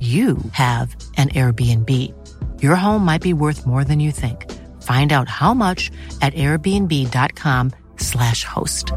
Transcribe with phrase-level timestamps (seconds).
[0.00, 1.90] you have an Airbnb.
[2.62, 4.50] Your home might be worth more than you think.
[4.82, 5.90] Find out how much
[6.22, 8.92] at airbnb.com/slash host.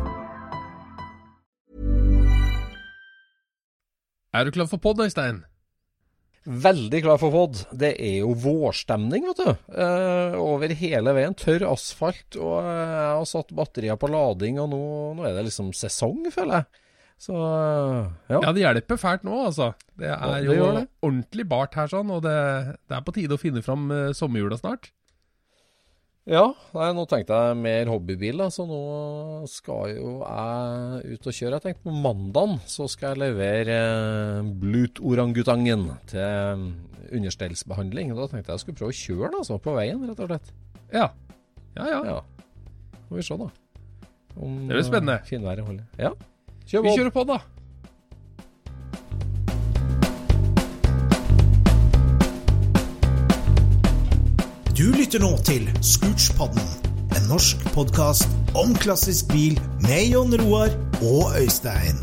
[4.34, 5.44] Er du klar for pod, Øystein?
[6.44, 7.60] Veldig klar for pod.
[7.72, 9.50] Det er jo vårstemning, vet du.
[9.78, 11.36] Eh, over hele veien.
[11.38, 12.36] Tørr asfalt.
[12.36, 14.82] Og jeg har satt batterier på lading, og nå,
[15.20, 16.68] nå er det liksom sesong, føler jeg.
[17.22, 18.40] Så ja.
[18.42, 19.72] Ja, det hjelper fælt nå, altså.
[19.98, 20.88] Det er Ja, det jo det.
[21.06, 22.34] ordentlig bart her, sånn, og det,
[22.90, 24.90] det er på tide å finne fram uh, sommerhjula snart.
[26.24, 28.78] Ja, nei, nå tenkte jeg mer hobbybil, da, så nå
[29.52, 31.58] skal jo jeg ut og kjøre.
[31.60, 33.80] Jeg tenkte på mandagen så skal jeg levere
[34.40, 36.64] uh, Blut-orangutangen til eh,
[37.20, 38.14] understellsbehandling.
[38.16, 40.54] Da tenkte jeg jeg skulle prøve å kjøre den altså, på veien, rett og slett.
[40.96, 41.10] Ja.
[41.76, 42.00] Ja, ja.
[42.08, 42.20] Ja.
[43.10, 43.50] Får vi se, da.
[44.40, 45.20] Om Det blir spennende.
[45.28, 45.86] finværet holder.
[46.00, 46.14] Ja.
[46.74, 47.36] Kjør Vi kjører på, da.
[54.74, 56.66] Du lytter nå til Scootspodden,
[57.14, 58.26] en norsk podkast
[58.58, 60.74] om klassisk bil med Jon Roar
[61.06, 62.02] og Øystein.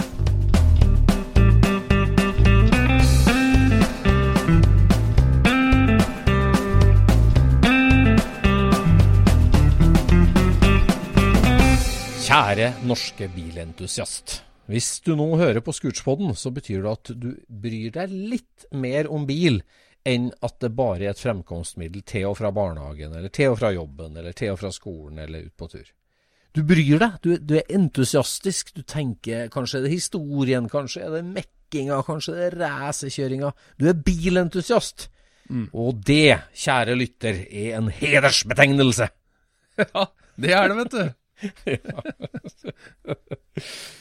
[12.23, 14.50] Kjære norske bilentusiast.
[14.71, 19.09] Hvis du nå hører på Scootspoden, så betyr det at du bryr deg litt mer
[19.11, 19.63] om bil
[20.07, 23.71] enn at det bare er et fremkomstmiddel til og fra barnehagen, eller til og fra
[23.75, 25.87] jobben, eller til og fra skolen, eller ut på tur.
[26.55, 31.11] Du bryr deg, du, du er entusiastisk, du tenker kanskje er det historien, kanskje er
[31.19, 33.51] det mekkinga, kanskje er det er racerkjøringa.
[33.79, 34.99] Du er bilentusiast.
[35.75, 39.09] Og det, kjære lytter, er en hedersbetegnelse.
[39.81, 40.05] Ja,
[40.39, 41.11] det er det, vet du.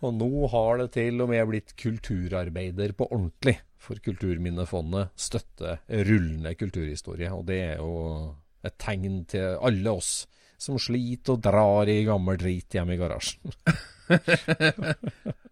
[0.00, 3.58] Og nå har det til og med blitt kulturarbeider på ordentlig.
[3.80, 5.78] For Kulturminnefondet støtter
[6.08, 7.30] rullende kulturhistorie.
[7.32, 8.34] Og det er jo
[8.64, 10.26] et tegn til alle oss
[10.60, 13.56] som sliter og drar i gammel drit hjemme i garasjen.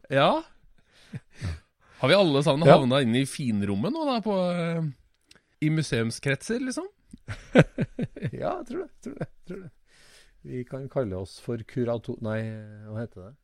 [0.08, 0.42] Ja.
[2.00, 2.78] Har vi alle sammen Ja.
[2.78, 4.86] havna inne i finrommet nå, da, på eh,
[5.60, 6.86] I museumskretser, liksom?
[8.32, 8.88] ja, jeg tror det.
[9.04, 9.70] Tror det, tror det.
[10.48, 12.16] Vi kan kalle oss for kurator...
[12.24, 12.38] Nei,
[12.88, 13.34] hva heter det?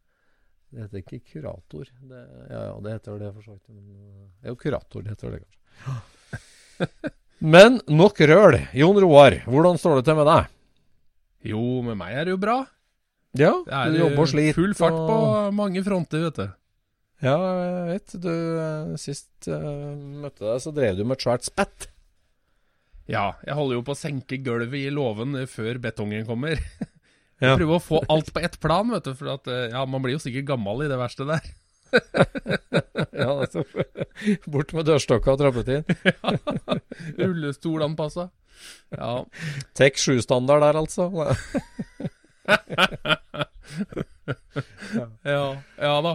[0.75, 1.87] Det heter ikke kurator.
[2.11, 2.21] Det,
[2.51, 3.69] ja, ja, det heter det for så vidt.
[3.71, 5.05] men, eh, Jo, kurator.
[5.07, 7.13] Det heter det kanskje.
[7.55, 8.57] Men nok røl.
[8.75, 10.51] Jon Roar, hvordan står det til med deg?
[11.53, 12.57] Jo, med meg er det jo bra.
[13.37, 14.55] Ja, Det er du jobber og sliter.
[14.57, 16.47] full fart på og- mange fronter, vet du.
[17.25, 18.15] Ja, jeg vet.
[18.21, 19.95] Du, eh, sist uh,
[20.25, 21.87] møtte deg, så drev du med et svært spett.
[23.07, 26.57] Ja, jeg holder jo på å senke gulvet i låven før betongen kommer.
[27.43, 27.57] Ja.
[27.59, 30.15] Prøve å få alt på ett plan, vet du, for at, eh, ja, man blir
[30.17, 31.45] jo sikkert gammel i det verste der.
[33.23, 33.65] ja, altså,
[34.51, 35.85] Bort med dørstokka og trappetrinn.
[37.21, 38.29] Rullestol anpassa.
[38.95, 39.25] Ja.
[39.77, 41.03] Tek 7-standard der, altså.
[45.25, 45.43] ja.
[45.81, 46.15] Ja da.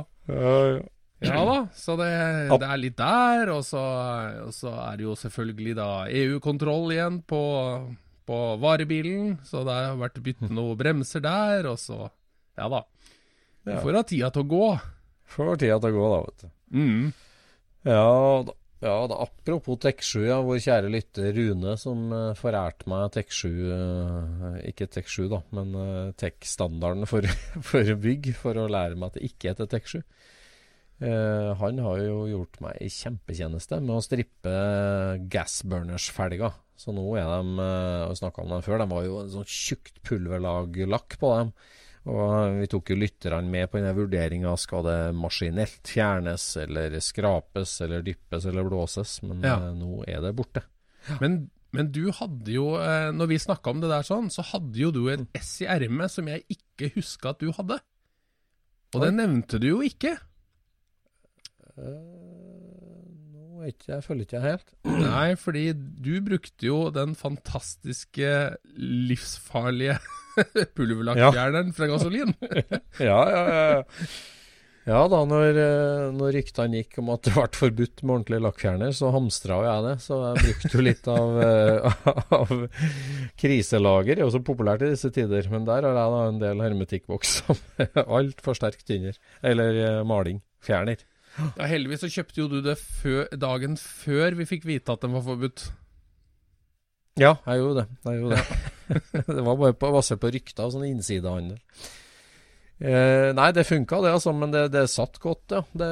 [1.19, 2.11] Ja da, så det,
[2.61, 3.81] det er litt der, og så,
[4.45, 7.41] og så er det jo selvfølgelig da EU-kontroll igjen på,
[8.29, 12.05] på varebilen, så det har vært byttet noen bremser der, og så
[12.59, 12.85] Ja da.
[13.65, 14.69] Du får ha tida til å gå.
[15.29, 16.55] Får tida til å gå, da, vet du.
[16.79, 17.11] Mm.
[17.89, 18.07] Ja
[18.47, 18.55] da.
[18.79, 24.53] Ja, da, Apropos Tek7, ja, vår kjære lytter Rune som uh, forærte meg Tek7 uh,
[24.69, 27.27] Ikke Tek7, da, men uh, Tek-standarden for,
[27.69, 29.99] for, bygg, for å lære meg at det ikke heter Tek7.
[31.03, 34.55] Uh, han har jo gjort meg ei kjempetjeneste med å strippe
[35.31, 36.55] gasburners-felger.
[36.79, 37.67] Så nå er de
[38.09, 41.53] Vi snakka om dem før, de var jo en sånn tjukt pulverlag-lakk på dem.
[42.09, 44.53] Og vi tok jo lytterne med på denne vurderinga.
[44.57, 49.17] Skal det maskinelt fjernes, eller skrapes, eller dyppes, eller blåses?
[49.27, 49.57] Men Ja.
[49.59, 50.63] eh, nå er det borte.
[51.19, 54.79] Men, men du hadde jo, eh, når vi snakka om det der sånn, så hadde
[54.79, 57.81] jo du et S i ermet som jeg ikke huska at du hadde.
[58.95, 60.15] Og det nevnte du jo ikke.
[61.75, 62.48] Vet
[63.67, 64.73] ikke jeg, følger ikke jeg helt.
[65.03, 68.33] Nei, fordi du brukte jo den fantastiske,
[68.79, 69.99] livsfarlige
[70.77, 72.35] pulverlakkfjerneren fra gasolin.
[73.09, 73.79] Ja, ja, ja.
[74.89, 78.93] Ja da, når, eh, når ryktene gikk om at det ble forbudt med ordentlig lakkfjerner,
[78.95, 79.93] så hamstra jo jeg det.
[80.01, 81.99] Så jeg brukte jo litt av, eh,
[82.39, 82.53] av
[83.39, 84.15] kriselager.
[84.15, 85.51] Det er jo så populært i disse tider.
[85.51, 89.19] Men der har jeg da en del hermetikkbokser med altfor sterk tynner.
[89.45, 90.41] Eller eh, maling.
[90.65, 91.05] Fjerner.
[91.37, 95.15] Ja, heldigvis så kjøpte jo du det før, dagen før vi fikk vite at den
[95.15, 95.69] var forbudt.
[97.19, 97.87] Ja, jeg gjorde det.
[98.07, 98.59] Jeg gjorde det.
[99.29, 101.59] det var bare på, basert på rykter og sånn innsidehandel.
[102.79, 105.59] Eh, nei, det funka det, altså, men det, det satt godt, ja.
[105.75, 105.89] Det,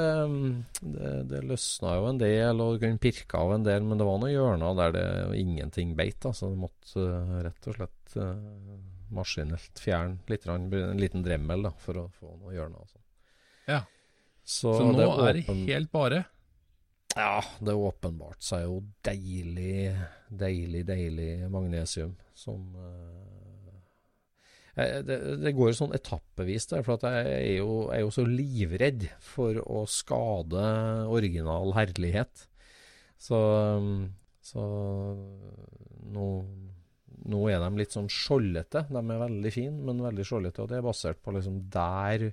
[0.79, 4.07] det, det løsna jo en del, og du kunne pirke av en del, men det
[4.07, 5.07] var noen hjørner der det
[5.41, 6.23] ingenting beit.
[6.29, 8.31] Altså, du måtte eh, rett og slett uh,
[9.11, 12.87] maskinelt fjerne litt, en liten dremmel da, for å få noen hjørner.
[12.87, 13.03] Altså.
[13.67, 13.83] Ja.
[14.47, 16.23] Så, Så nå det er det helt bare.
[17.17, 19.91] ja, det åpenbart seg jo deilig,
[20.29, 22.61] deilig, deilig magnesium som
[24.77, 28.25] eh, det, det går sånn etappevis der, for jeg er jo, jeg er jo så
[28.29, 30.63] livredd for å skade
[31.09, 32.45] original herlighet.
[33.17, 33.39] Så,
[34.45, 34.65] så
[36.13, 36.27] nå,
[37.25, 38.85] nå er de litt sånn skjoldete.
[38.93, 40.61] De er veldig fine, men veldig skjoldete.
[40.61, 42.29] Og det er basert på liksom der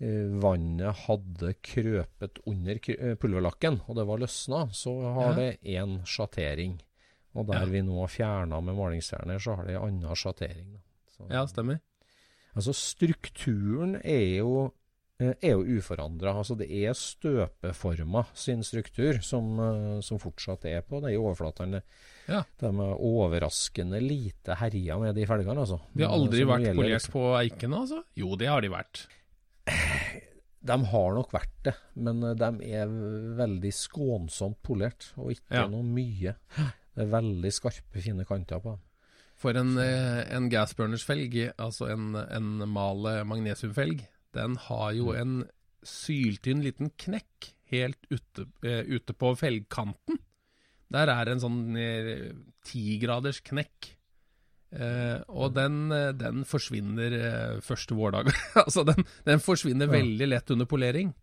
[0.00, 5.34] vannet hadde krøpet under eh, pulverlakken, og det var løsna, så har Ja.
[5.34, 6.78] det én sjattering.
[7.34, 7.64] Og der Ja.
[7.66, 10.78] vi nå har fjerna med malingsfjerner, så har det en annen sjattering.
[11.16, 11.80] Så- Ja, stemmer.
[12.56, 14.72] Altså strukturen er jo,
[15.20, 16.32] eh, er jo uforandra.
[16.34, 21.82] Altså det er støpeforma sin struktur som, eh, som fortsatt er på de overflatene.
[22.28, 22.42] Ja.
[22.58, 25.80] De er overraskende lite herja med de felgene, altså.
[25.94, 28.02] De har aldri vært polert liksom- på eikene, altså?
[28.16, 29.06] Jo, det har de vært.
[30.68, 32.90] De har nok vært det, men eh, de er
[33.38, 35.66] veldig skånsomt polert, og ikke Ja.
[35.70, 36.34] noe mye.
[36.94, 38.80] Det er veldig skarpe, fine kanter på dem.
[39.38, 44.02] For en, eh, en gasburners-felg, altså en, en male magnesiumfelg,
[44.34, 45.20] den har jo Mm.
[45.20, 45.48] en
[45.86, 50.18] syltynn liten knekk helt ute, eh, ute på felgkanten.
[50.90, 52.32] Der er en sånn eh,
[52.64, 53.94] tigraders knekk.
[54.72, 58.28] Eh, og den, eh, den forsvinner eh, første vårdag.
[58.64, 59.92] altså den, den forsvinner Ja.
[59.96, 61.14] veldig lett under polering.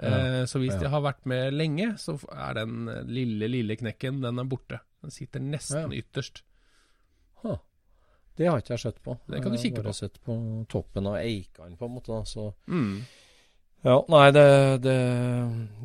[0.00, 0.80] Eh, så hvis ja.
[0.80, 4.80] de har vært med lenge, så er den lille, lille knekken den er borte.
[5.04, 6.00] Den sitter nesten Ja.
[6.02, 6.42] ytterst.
[7.44, 7.58] Ha.
[8.36, 9.18] Det har ikke jeg sett på.
[9.28, 10.00] Det kan du Jeg kikke har bare på.
[10.00, 10.34] sett på
[10.72, 12.22] toppen av eikene, på en måte.
[12.26, 13.02] Så Mm.
[13.82, 14.96] Ja, nei, det, det,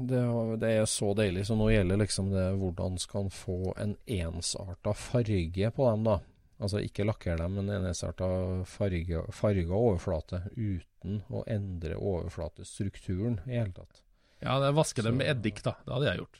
[0.10, 0.22] det,
[0.60, 1.46] det er så deilig.
[1.48, 6.18] Så nå gjelder liksom det hvordan skal en få en ensarta farge på dem, da.
[6.63, 8.27] Altså ikke lakkere dem, men en ensarta
[8.69, 14.01] farge, farga overflate uten å endre overflatestrukturen i hele tatt.
[14.39, 15.74] Ja, det vaske dem med eddik, da.
[15.83, 16.39] Det hadde jeg gjort.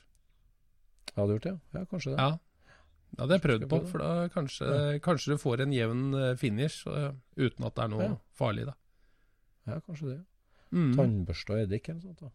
[1.16, 1.54] Hadde du gjort det?
[1.76, 2.24] Ja, kanskje det.
[2.24, 2.30] Ja.
[3.16, 4.70] Det hadde jeg prøvd på, for da kanskje,
[5.04, 8.16] kanskje du får en jevn eh, finish uh, uten at det er noe Ja.
[8.36, 8.74] farlig, da.
[9.68, 10.18] Ja, kanskje det.
[10.72, 10.90] Mm.
[10.96, 12.24] Tannbørste og eddik eller noe sånt.
[12.24, 12.32] da.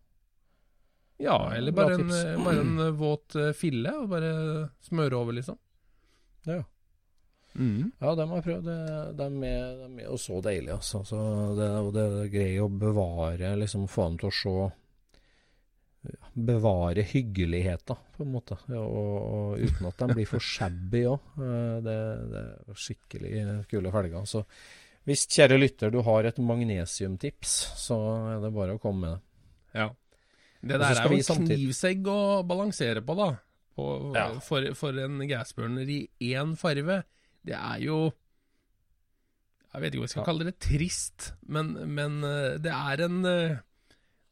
[1.21, 2.07] Ja, eller bare en,
[2.45, 4.31] bare en eh, våt eh, fille, og bare
[4.85, 5.57] smøre over, liksom.
[6.49, 6.61] Ja.
[7.55, 7.91] Mm.
[7.99, 8.67] Ja, de har prøvd.
[8.67, 11.01] De er, de er jo så deilige, altså.
[11.07, 11.17] Så
[11.57, 14.55] det, det er grei å bevare, liksom få dem til å se
[16.33, 18.55] Bevare hyggeligheter, på en måte.
[18.71, 21.27] Ja, og, og uten at de blir for shabby òg.
[21.85, 21.97] Det,
[22.31, 23.33] det er skikkelig
[23.69, 24.23] kule felger.
[24.25, 24.41] Så
[25.05, 27.53] hvis, kjære lytter, du har et magnesiumtips,
[27.83, 27.99] så
[28.31, 29.21] er det bare å komme med det.
[29.83, 29.87] Ja.
[30.61, 33.29] Det der er jo en knivsegg å balansere på, da.
[33.77, 34.25] På, Ja.
[34.45, 37.03] for, for en gassburner i én farve.
[37.47, 37.95] Det er jo
[39.71, 40.55] Jeg vet ikke hva jeg skal kalle det.
[40.61, 41.31] Trist.
[41.47, 43.59] Men, men eh, det er en eh,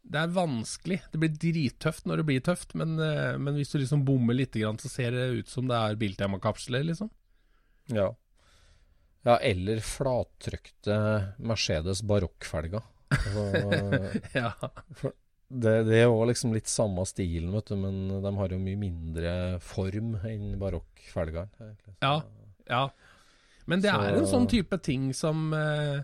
[0.10, 1.00] Det er vanskelig.
[1.14, 4.58] Det blir drittøft når det blir tøft, men, eh, men hvis du liksom bommer litt,
[4.58, 7.10] så ser det ut som det er Biltema-kapsler, liksom.
[7.90, 8.12] Ja.
[9.26, 10.98] ja, eller flattrykte
[11.42, 12.84] Mercedes barokkfelger.
[13.10, 13.46] Altså,
[14.38, 14.52] Ja.
[15.50, 18.78] det, det er jo liksom litt samme stilen, vet du, men de har jo mye
[18.78, 19.32] mindre
[19.66, 21.72] form enn barokkfelgene.
[22.04, 22.20] Ja.
[22.70, 22.90] Ja.
[23.70, 26.00] Men det er en sånn type ting som eh,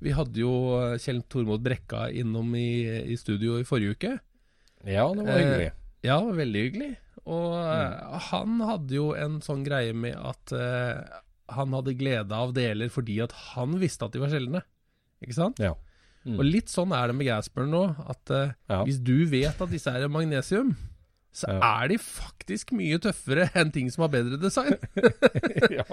[0.00, 0.52] Vi hadde jo
[0.96, 4.12] Kjell Tormod Brekka innom i, i studio i forrige uke.
[4.88, 5.72] ja, det var Eh, hyggelig.
[6.02, 6.96] Ja, veldig hyggelig.
[7.26, 7.74] Og Mm.
[7.74, 11.02] eh, han hadde jo en sånn greie med at eh,
[11.52, 14.62] han hadde glede av deler fordi at han visste at de var sjeldne.
[15.20, 15.58] Ikke sant?
[15.60, 15.74] Ja.
[16.24, 16.38] Mm.
[16.38, 18.84] Og litt sånn er det med Gasper nå, at eh, Ja.
[18.84, 20.72] hvis du vet at disse er magnesium,
[21.32, 21.58] så Ja.
[21.82, 24.74] er de faktisk mye tøffere enn ting som har bedre design.
[25.78, 25.84] ja.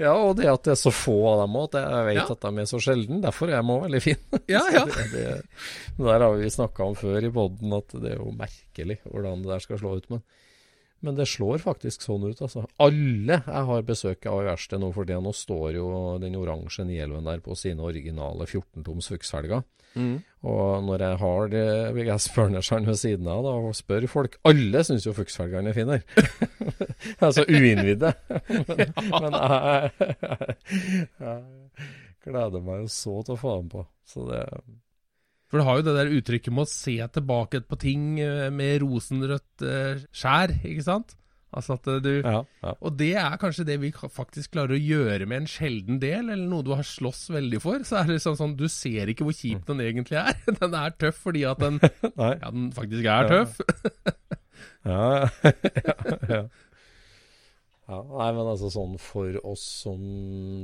[0.00, 2.26] ja, og det at det er så få av dem òg, at jeg vet Ja.
[2.34, 3.20] at de er så sjelden.
[3.22, 4.40] Derfor er de òg veldig fine.
[4.56, 4.84] Ja, ja.
[4.90, 5.26] det, det,
[5.98, 9.44] det der har vi snakka om før i poden, at det er jo merkelig hvordan
[9.44, 10.10] det der skal slå ut.
[10.10, 10.24] Men,
[11.04, 12.64] men det slår faktisk sånn ut, altså.
[12.82, 15.86] Alle jeg har besøk av i verkstedet nå for tida, nå står jo
[16.22, 19.64] den oransje Nielven der på sine originale 14-toms fuksfelger.
[20.44, 21.52] Og når jeg har
[21.94, 26.02] VGS-burnersene ved siden av da, og spør folk Alle syns jo fukshelgene er finere.
[27.24, 28.12] altså uinnvidde.
[28.58, 29.92] men, men jeg,
[31.24, 31.44] jeg
[32.26, 33.86] gleder meg jo så til å få dem på.
[34.08, 34.42] Så det
[35.54, 38.80] For du har jo det der uttrykket med å se tilbake på ting eh, med
[38.82, 41.14] rosenrødt eh, skjær, ikke sant?
[41.54, 42.40] Altså at eh, du Ja.
[42.42, 42.72] ja.
[42.82, 46.42] Og det er kanskje det vi faktisk klarer å gjøre med en sjelden del, eller
[46.50, 47.86] noe du har slåss veldig for.
[47.86, 50.34] Så er det sånn sånn Du ser ikke hvor kjip den egentlig er.
[50.58, 51.78] Den er tøff fordi at den
[52.18, 53.60] Ja, den faktisk er tøff.
[54.84, 56.42] Ja, ja, ja.
[57.88, 57.98] Ja.
[58.00, 60.00] Nei, men altså sånn for oss som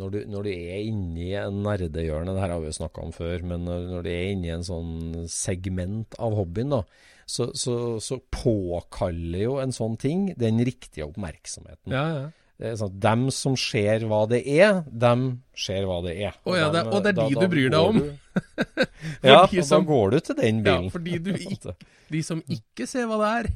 [0.01, 3.05] Når du, når du er inne i en nerdehjørne, det her har vi jo snakka
[3.05, 4.93] om før, men når, når du er inne i en sånn
[5.29, 6.83] segment av hobbyen, da,
[7.31, 11.93] så, så, så påkaller jo en sånn ting den riktige oppmerksomheten.
[11.95, 12.29] Ja, ja.
[12.77, 16.35] Sånn, dem som ser hva det er, dem ser hva det er.
[16.45, 18.01] Å ja, det- og det er de da du bryr deg om.
[19.25, 20.91] ja, de og som- da går du til den ja, bilen.
[20.93, 21.31] fordi du
[22.13, 23.51] de som ikke ser hva det er,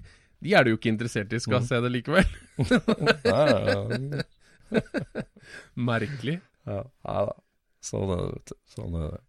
[0.45, 1.69] de er du jo ikke interessert i skal Mm.
[1.71, 2.29] se det likevel.
[5.91, 6.39] Merkelig.
[6.69, 7.37] Ja, ja da.
[7.85, 8.57] Sånn er det, vet du.
[8.75, 9.23] Sånn er det.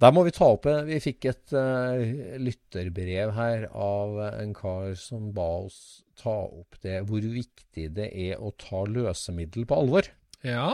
[0.00, 1.98] Der må vi ta opp Vi fikk et uh,
[2.40, 5.80] lytterbrev her av en kar som ba oss
[6.20, 10.08] ta opp det hvor viktig det er å ta løsemiddel på alvor.
[10.44, 10.70] Ja.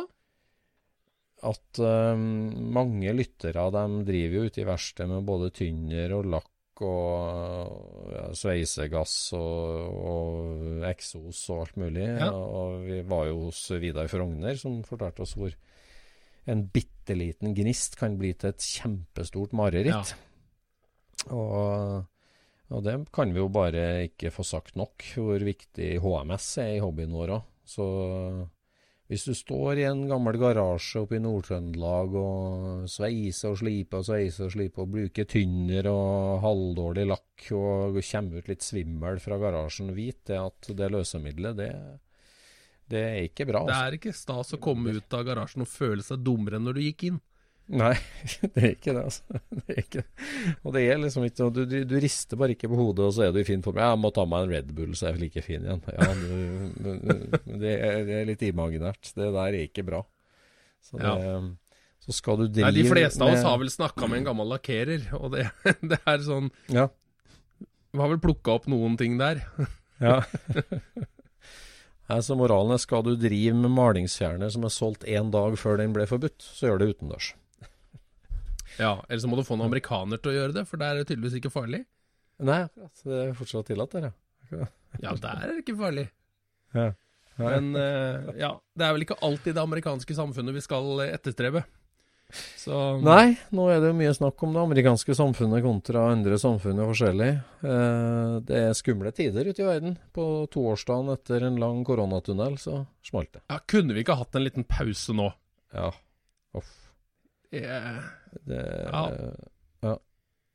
[1.47, 6.49] At eh, mange lyttere de driver jo ute i verkstedet med både tynner og lakk
[6.85, 12.07] og ja, sveisegass og, og eksos og alt mulig.
[12.07, 12.31] Ja.
[12.33, 15.55] Og vi var jo hos Vidar Frogner som fortalte oss hvor
[16.47, 20.15] en bitte liten gnist kan bli til et kjempestort mareritt.
[21.35, 22.05] Og,
[22.71, 26.83] og det kan vi jo bare ikke få sagt nok, hvor viktig HMS er i
[26.85, 27.49] hobbyen vår òg.
[27.67, 27.87] Så
[29.07, 34.09] hvis du står i en gammel garasje oppe i Nord-Trøndelag og sveiser og sliper og
[34.09, 39.39] sveiser og sliper og bruker tynner og halvdårlig lakk og kommer ut litt svimmel fra
[39.39, 41.71] garasjen, vit det at det løsemiddelet, det,
[42.91, 43.63] det er ikke bra.
[43.63, 43.87] Det Altså.
[43.87, 46.85] er ikke stas å komme ut av garasjen og føle seg dummere enn når du
[46.89, 47.23] gikk inn.
[47.67, 47.95] Nei,
[48.55, 49.41] det er ikke det, altså.
[49.57, 50.03] Det er ikke.
[50.63, 53.25] Og det er liksom ikke du, du, du rister bare ikke på hodet, og så
[53.27, 53.81] er du i fin form.
[53.83, 55.81] Jeg må ta meg en Red Bull, så er jeg like fin igjen.
[55.91, 56.93] Ja, du,
[57.59, 59.11] det, er, det er litt imaginært.
[59.17, 60.05] Det der er ikke bra.
[60.87, 61.17] Så, det,
[62.07, 64.53] så skal du drive Nei, De fleste av oss har vel snakka med en gammel
[64.55, 65.49] lakkerer, og det,
[65.91, 66.87] det er sånn Ja.
[67.97, 69.41] Vi har vel plukka opp noen ting der.
[69.99, 70.21] ja.
[72.07, 75.95] Altså, moralen er skal du drive med malingsfjerner som er solgt én dag før den
[75.97, 77.33] ble forbudt, så gjør det utendørs.
[78.79, 81.03] Ja, Eller så må du få noen amerikaner til å gjøre det, for der er
[81.03, 81.83] det tydeligvis ikke farlig.
[82.45, 83.03] Nei, akkurat.
[83.09, 84.67] Det er fortsatt tillatt der, ja.
[85.03, 86.07] Ja, der er det ikke farlig.
[86.77, 86.93] ja.
[87.37, 87.51] Nei.
[87.53, 91.61] Men uh, ja, det er vel ikke alltid det amerikanske samfunnet vi skal etterstrebe.
[92.57, 96.81] Så Nei, nå er det jo mye snakk om det amerikanske samfunnet kontra andre samfunn
[96.81, 97.29] er forskjellig.
[97.61, 99.99] Uh, det er skumle tider ute i verden.
[100.17, 103.45] På toårsdagen etter en lang koronatunnel, så smalt det.
[103.53, 105.29] ja, Kunne vi ikke hatt en liten pause nå?
[105.77, 105.93] Ja.
[106.57, 106.73] Uff.
[107.51, 108.63] Det,
[108.93, 109.03] Ja.
[109.83, 109.97] ja.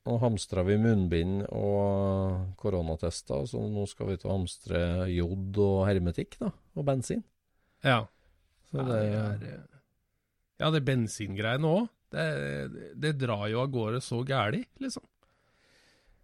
[0.08, 4.80] Nå hamstra vi munnbind og koronatester, så nå skal vi til å hamstre
[5.14, 6.50] jod og hermetikk, da.
[6.76, 7.24] Og bensin.
[7.86, 8.06] ja.
[8.72, 8.98] Så det
[9.42, 9.64] det, er,
[10.62, 11.90] ja, det bensingreiene òg.
[12.12, 12.28] Det,
[13.00, 15.04] det drar jo av gårde så gæli, liksom.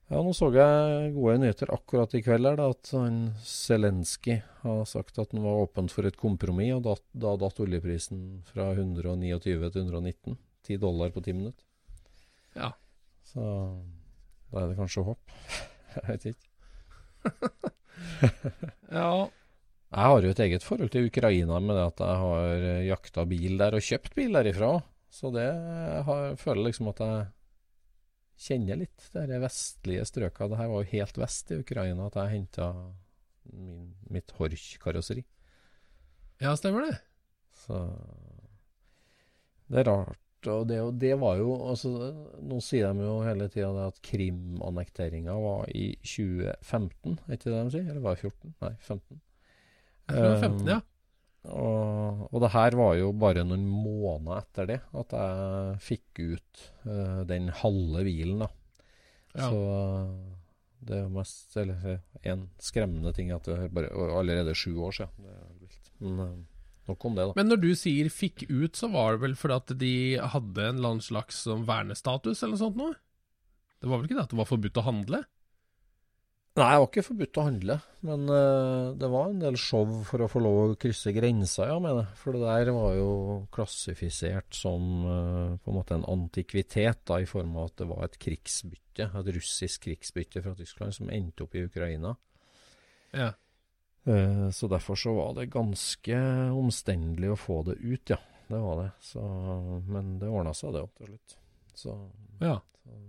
[0.07, 4.85] Ja, nå så jeg gode nyheter akkurat i kveld her, da, at han Zelenskyj har
[4.87, 9.83] sagt at han var åpent for et kompromiss, og da datt oljeprisen fra 129 til
[9.83, 10.37] 119.
[10.67, 11.65] 10 dollar på 10 minutter.
[12.57, 12.71] Ja.
[13.27, 13.41] Så
[14.51, 15.35] da er det kanskje håp.
[15.95, 16.45] Jeg vet ikke.
[18.93, 19.27] Ja,
[19.91, 23.23] Jeg har jo et eget forhold til Ukraina med det at jeg har eh, jakta
[23.27, 24.69] bil der og kjøpt bil derifra.
[25.11, 27.25] Så det jeg føler liksom at jeg
[28.47, 30.47] kjenner litt de vestlige strøka.
[30.51, 32.69] Det her var jo helt vest i Ukraina at jeg henta
[34.11, 35.23] mitt Horch-karosseri.
[36.43, 36.97] Ja, stemmer det.
[37.65, 37.81] Så
[39.71, 40.21] det er rart.
[40.53, 41.91] Og det, det var jo altså,
[42.47, 47.73] Nå sier de jo hele tida at Krim-annekteringa var i 2015, er ikke det de
[47.75, 47.87] sier?
[47.87, 48.53] Eller var det 14?
[48.63, 49.19] Nei, 15.
[50.07, 50.79] Jeg tror det var 15, ja.
[51.47, 56.63] Og, og, det her var jo bare noen måneder etter det at jeg fikk ut
[56.87, 58.49] uh, den halve hvilen, da.
[59.37, 59.47] Ja.
[59.47, 59.61] Så
[60.87, 65.25] det er mest Eller en skremmende ting at det er bare allerede sju år siden.
[65.27, 65.91] Det er vilt.
[66.03, 66.56] Men uh,
[66.89, 67.37] nok om det, da.
[67.37, 69.95] Men når du sier 'fikk ut', så var det vel fordi at de
[70.35, 72.95] hadde en eller annen slags sånn vernestatus eller noe sånt noe?
[73.77, 75.23] Det var vel ikke det at det var forbudt å handle?
[76.57, 77.75] Nei, det var ikke forbudt å handle,
[78.07, 81.75] men uh, det var en del show for å få lov å krysse grensa, ja,
[81.77, 82.17] mener jeg.
[82.17, 83.11] For det der var jo
[83.53, 88.07] klassifisert som uh, på en måte en antikvitet, da, i form av at det var
[88.07, 92.15] et krigsbytte, et russisk krigsbytte fra Tyskland, som endte opp i Ukraina.
[93.13, 93.35] Ja.
[94.07, 96.17] Uh, så derfor så var det ganske
[96.55, 98.19] omstendelig å få det ut, ja.
[98.47, 98.89] Det var det.
[99.03, 99.21] Så,
[99.91, 101.37] men det ordna seg, det, til slutt.
[101.75, 101.95] Så,
[102.39, 102.55] ja.
[102.83, 102.99] Så,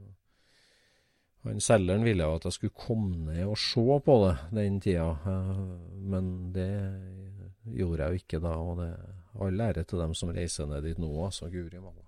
[1.47, 5.07] han Selgeren ville jo at jeg skulle komme ned og se på det den tida,
[5.31, 5.63] eh,
[6.11, 6.73] men det
[7.79, 8.57] gjorde jeg jo ikke da.
[8.59, 8.91] Og det
[9.39, 11.49] all ære til dem som reiser ned dit nå, altså.
[11.53, 12.05] Guri malla.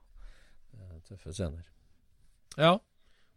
[1.06, 1.66] Tøffe scener.
[2.58, 2.74] Ja.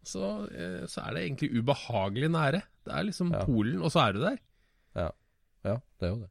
[0.04, 2.60] Så, eh, så, er det egentlig ubehagelig nære.
[2.84, 3.44] Det er liksom ja.
[3.46, 4.42] Polen, og så er du der.
[4.98, 5.08] Ja.
[5.64, 6.30] Ja, det er jo det.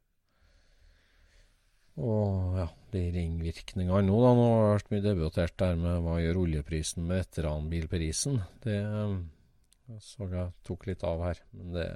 [1.94, 4.32] Og ja, de ringvirkningene nå, da.
[4.34, 8.40] Nå har det vært mye debattert der med hva gjør oljeprisen med veteranbilprisen.
[8.64, 8.80] Det
[9.84, 11.46] jeg så jeg tok litt av her.
[11.54, 11.88] Men det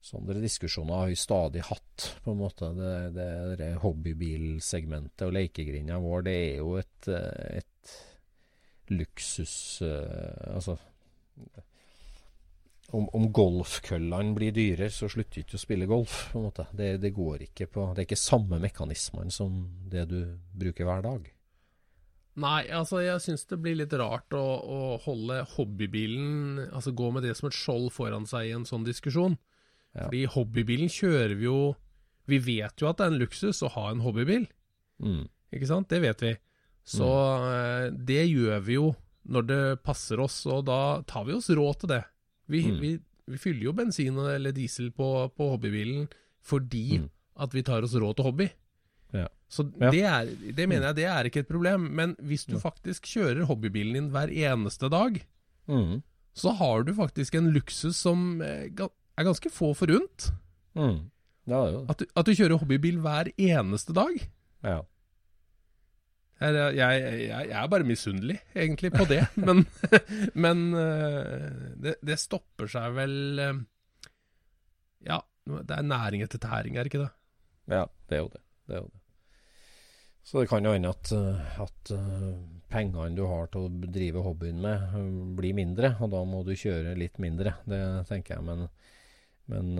[0.00, 2.70] Sånne diskusjoner har vi stadig hatt, på en måte.
[2.72, 3.26] Det, det,
[3.60, 7.08] det hobbybilsegmentet og lekegrinda vår, det er jo et,
[7.60, 7.92] et
[8.96, 9.52] luksus
[9.84, 10.78] uh, Altså
[12.96, 16.16] om, om golfkøllene blir dyrere, så slutter du ikke å spille golf.
[16.32, 16.66] på en måte.
[16.76, 20.20] Det, det, går ikke på Det er ikke samme mekanismene som det du
[20.56, 21.28] bruker hver dag.
[22.40, 27.24] Nei, altså jeg syns det blir litt rart å, å, holde hobbybilen Altså gå med
[27.26, 29.34] det som et skjold foran seg i en sånn diskusjon.
[29.96, 30.06] Ja.
[30.06, 31.74] Fordi hobbybilen kjører vi jo
[32.30, 34.46] Vi vet jo at det er en luksus å ha en hobbybil.
[35.02, 35.26] Mm.
[35.50, 35.90] Ikke sant?
[35.90, 36.34] Det vet vi.
[36.86, 37.46] Så mm.
[37.50, 38.90] Eh, det gjør vi jo
[39.30, 42.02] når det passer oss, og da tar vi oss råd til det.
[42.50, 42.80] Vi, mm.
[42.82, 42.94] vi,
[43.30, 46.08] vi fyller jo bensin eller diesel på, på hobbybilen
[46.46, 47.08] fordi mm.
[47.44, 48.48] at vi tar oss råd til hobby.
[49.14, 49.26] Ja.
[49.50, 51.88] Så det, er, det, mener jeg det er ikke et problem.
[51.98, 55.18] Men hvis du faktisk kjører hobbybilen din hver eneste dag,
[55.66, 56.00] mm.
[56.38, 60.30] så har du faktisk en luksus som eh, er ganske få forunt.
[60.78, 61.10] Mm.
[61.50, 64.22] Ja, at, at, du kjører hobbybil hver eneste dag.
[64.62, 64.80] Ja.
[66.40, 69.20] Jeg, jeg, jeg, jeg er bare misunnelig, egentlig, på det.
[69.46, 69.66] men,
[70.32, 73.58] men eh, det, det, stopper seg vel eh,
[75.04, 75.18] Ja,
[75.50, 77.10] det er næring etter tæring, er det ikke det?
[77.68, 78.40] Ja, det er jo det.
[78.64, 79.02] det, er jo det.
[80.30, 81.92] Så det kan jo hende at, eh, at
[82.72, 84.96] pengene du har til å drive hobbyen med,
[85.36, 87.58] blir mindre, og da må du kjøre litt mindre.
[87.68, 88.46] Det tenker jeg.
[88.48, 88.64] Men,
[89.50, 89.76] men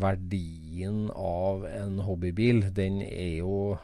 [0.00, 3.76] verdien av en hobbybil, den er jo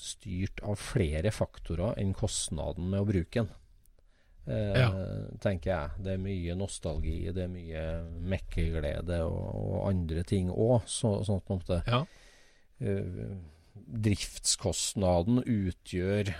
[0.00, 3.56] styrt av flere faktorer enn kostnaden med å bruke den.
[4.50, 4.88] Ja.
[5.38, 6.00] tenker jeg.
[6.02, 7.82] Det er mye nostalgi, det er mye
[8.32, 10.88] mekkeglede og, og andre ting òg.
[10.90, 12.00] Så, sånn at måte ja
[13.90, 16.30] driftskostnaden utgjør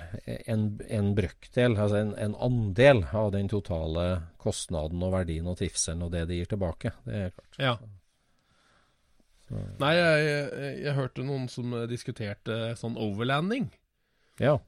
[0.46, 4.06] en, en brøkdel, altså en, en, andel av den totale
[4.40, 6.94] kostnaden og verdien og trivselen og det det gir tilbake.
[7.06, 7.58] Det er klart.
[7.58, 7.74] Ja.
[9.80, 13.68] Nei, jeg, jeg, jeg, hørte noen som diskuterte sånn overlanding.
[14.40, 14.58] Ja.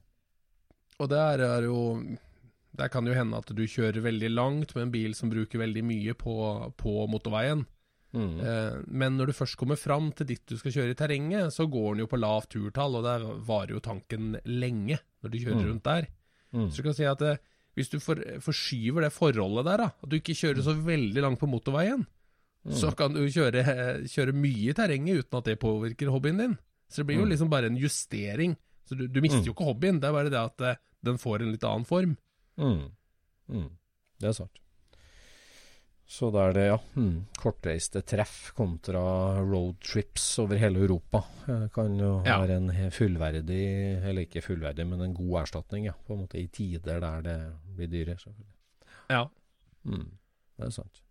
[1.01, 1.77] Og der er jo
[2.77, 5.83] Der kan jo hende at du kjører veldig langt med en bil som bruker veldig
[5.85, 6.35] mye på,
[6.77, 7.67] på motorveien.
[8.13, 8.37] Mm.
[8.41, 11.65] Eh, men når du først kommer fram til ditt du skal kjøre i terrenget, så
[11.69, 15.61] går den jo på lavt turtall, og der varer jo tanken lenge når du kjører
[15.61, 15.67] mm.
[15.69, 16.09] rundt der.
[16.53, 16.67] Mm.
[16.69, 17.41] Så du kan si at eh,
[17.77, 21.41] hvis du for, forskyver det forholdet der, da, at du ikke kjører så veldig langt
[21.41, 22.05] på motorveien,
[22.65, 22.75] mm.
[22.79, 23.63] så kan du kjøre,
[24.09, 26.57] kjøre, mye i terrenget uten at det påvirker hobbyen din.
[26.89, 27.33] Så det blir jo mm.
[27.33, 28.57] liksom bare en justering.
[28.89, 29.47] Så du, du mister mm.
[29.47, 32.17] jo ikke hobbyen, det er bare det at eh, den får en litt annen form.
[34.19, 34.63] Det er sant.
[36.13, 39.01] Så da er det ja, hmm, kortreiste treff kontra
[39.41, 41.23] roadtrips over hele Europa.
[41.47, 42.35] Det kan jo ja.
[42.43, 43.63] være en fullverdig,
[44.03, 45.87] eller ikke fullverdig, men en god erstatning.
[45.87, 47.37] ja, på en måte I tider der det
[47.77, 48.19] blir dyrere.
[48.19, 48.53] selvfølgelig.
[49.09, 49.23] Ja.
[49.83, 50.11] Mm,
[50.59, 51.01] det er sant.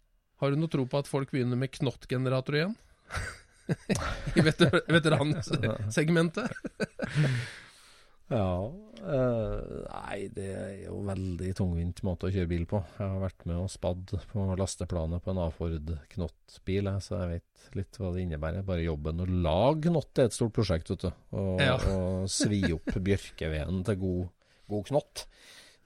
[0.43, 2.77] Har du noe tro på at folk begynner med knottgenerator igjen?
[4.37, 6.51] I veter veteransegmentet?
[8.33, 8.49] ja,
[9.03, 12.79] Eh, nei, det er jo veldig tungvint måte å kjøre bil på.
[12.95, 17.65] Jeg har vært med og spadd på lasteplanet på en A-Ford Knott-bil, så jeg vet
[17.81, 18.63] litt hva det innebærer.
[18.67, 21.11] Bare jobben å lage Knott er et stort prosjekt, vet du.
[21.35, 21.75] Og, Ja.
[22.31, 24.31] svi opp bjørkeveden til god,
[24.71, 25.27] god knott.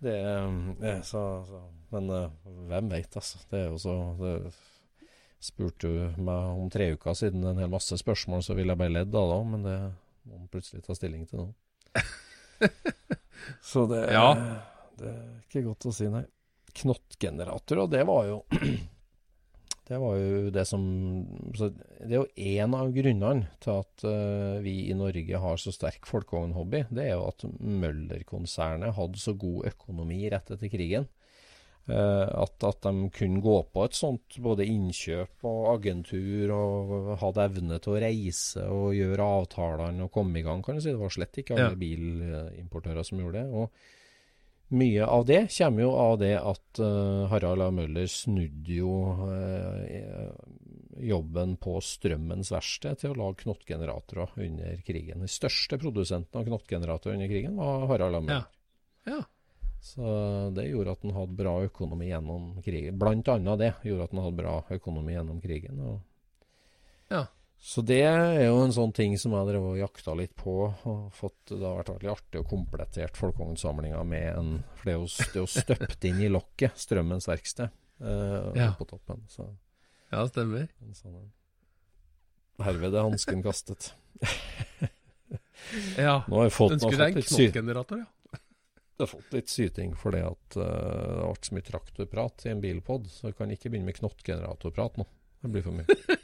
[0.02, 1.60] Det er så, så
[1.94, 2.30] Men eh,
[2.68, 3.38] hvem veit, altså.
[3.50, 4.32] Det er jo så det,
[5.46, 8.92] Spurte du meg om tre uker siden en hel masse spørsmål, så ville jeg bare
[8.94, 9.76] ledd av det òg, men det
[10.26, 11.48] må man plutselig ta stilling til nå.
[13.62, 14.30] Så det, Ja.
[14.98, 16.24] det er ikke godt å si, nei.
[16.76, 18.40] Knottgenerator, og det var jo
[19.86, 20.82] Det var jo det som
[21.54, 25.70] så Det er jo én av grunnene til at uh, vi i Norge har så
[25.74, 26.84] sterk folkevognhobby.
[26.90, 31.06] Det er jo at Møller-konsernet hadde så god økonomi rett etter krigen.
[31.86, 37.44] Uh, at, at de kunne gå på et sånt både innkjøp og agentur, og hadde
[37.46, 40.90] evne til å reise og gjøre avtalene og komme i gang, kan du si.
[40.90, 41.82] Det var slett ikke alle Ja.
[41.84, 43.46] bilimportører som gjorde det.
[43.54, 43.70] og
[44.68, 47.70] mye av det kommer jo av det at uh, Harald A.
[47.74, 50.32] Møller snudde jo uh,
[50.96, 55.22] jobben på Strømmens verksted til å lage knottgeneratorer under krigen.
[55.22, 58.22] Den største produsenten av knottgeneratorer under krigen var Harald A.
[58.24, 58.52] Møller.
[59.06, 59.22] Ja.
[59.86, 60.02] Så
[60.56, 62.98] det gjorde at han hadde bra økonomi gjennom krigen.
[62.98, 65.80] Blant annet det gjorde at han hadde bra økonomi gjennom krigen.
[65.80, 66.00] Og
[67.12, 67.26] Ja.
[67.58, 70.54] Så det er jo en sånn ting som jeg har og jakta litt på.
[70.86, 74.98] og fått, Det har vært veldig artig å komplettert folkevognsamlinga med en For det er
[75.00, 78.72] jo, det er jo støpt inn i lokket, Strømmens verksted, eh, Ja.
[78.78, 79.24] på toppen.
[79.28, 79.48] Så
[80.12, 80.68] Ja, stemmer.
[80.82, 81.30] en sånn.
[82.62, 83.92] Herved er hansken kastet.
[85.98, 86.20] Ja.
[86.28, 88.38] Nå har jeg fått, Ønsker deg en knottgenerator, ja.
[88.38, 92.62] jeg har fått litt syting fordi at uh, det vært så mye traktorprat i en
[92.62, 95.06] bilpod, så jeg kan ikke begynne med knottgeneratorprat nå.
[95.42, 96.18] Det blir for mye.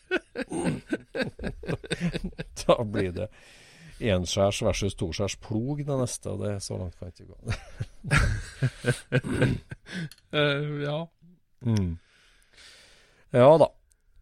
[2.66, 3.28] da blir det
[4.02, 7.38] enskjærs versus toskjærs plog det neste, og det er så langt kan jeg ikke gå.
[10.32, 10.98] uh, ja.
[11.62, 11.92] Mm.
[13.32, 13.68] Ja da.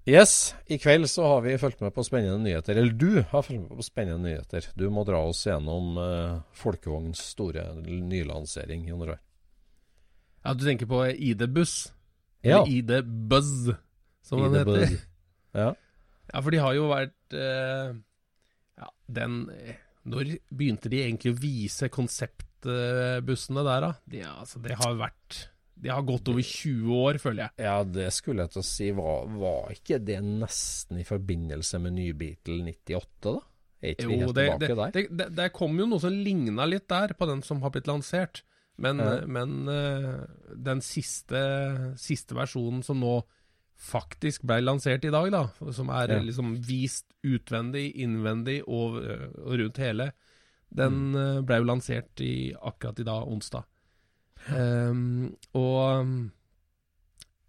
[0.09, 2.75] Yes, i kveld så har vi fulgt med på spennende nyheter.
[2.81, 4.65] Eller du har fulgt med på spennende nyheter.
[4.75, 9.21] Du må dra oss gjennom uh, Folkevogns store nylansering, Jon Roar.
[10.45, 11.93] ja, du tenker på ID-buss?
[12.43, 12.63] Ja.
[12.63, 13.71] Eller ID-buzz,
[14.25, 14.89] som den ID heter.
[14.89, 15.01] Buzz.
[15.51, 15.75] Ja.
[16.33, 17.95] Ja, for de har jo vært eh,
[18.79, 19.79] Ja, den eh,
[20.11, 23.93] Når begynte de egentlig å vise konseptbussene der, da?
[24.11, 25.39] De, altså, det har vært
[25.81, 27.65] De har gått over 20 år, føler jeg.
[27.67, 28.91] ja, det skulle jeg til å si.
[28.99, 33.37] Var, var ikke det nesten i forbindelse med Nybeatle 98, da?
[33.81, 34.77] Er ikke vi Jo, helt det, tilbake det,
[35.09, 35.17] der?
[35.23, 38.43] det, det, kom jo noe som ligna litt der, på den som har blitt lansert.
[38.81, 39.15] Men, Ja.
[39.25, 40.21] men eh,
[40.69, 41.41] den siste,
[42.01, 43.15] siste versjonen som nå
[43.81, 46.21] faktisk ble lansert i dag, da, som er Ja.
[46.23, 50.13] liksom vist utvendig, innvendig og, eh, og rundt hele,
[50.75, 51.17] den Mm.
[51.17, 53.65] eh, ble jo lansert i, akkurat i dag, onsdag.
[54.49, 56.33] Um, og um,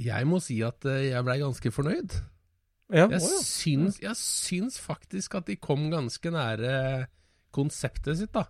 [0.02, 2.16] jeg må si at eh, jeg blei ganske fornøyd.
[2.92, 3.44] ja, Jeg, å, ja.
[3.48, 7.06] syns, jeg syns faktisk at de kom ganske nære
[7.56, 8.46] konseptet sitt, da.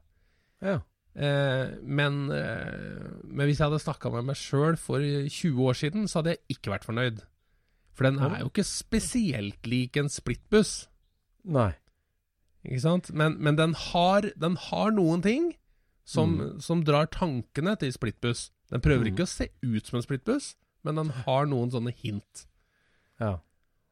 [0.61, 0.79] ja.
[1.13, 6.07] Eh, men, eh, men hvis jeg hadde snakka med meg sjøl for 20 år siden,
[6.07, 7.19] så hadde jeg ikke vært fornøyd.
[7.97, 10.87] For den er jo ikke spesielt lik en splittbuss,
[11.43, 11.71] Nei.
[12.63, 13.11] ikke sant?
[13.13, 15.51] Men, men den, har, den har noen ting
[16.07, 18.49] som, som drar tankene til splittbuss.
[18.71, 20.53] Den prøver ikke å se ut som en splittbuss,
[20.87, 22.45] men den har noen sånne hint.
[23.21, 23.35] Ja.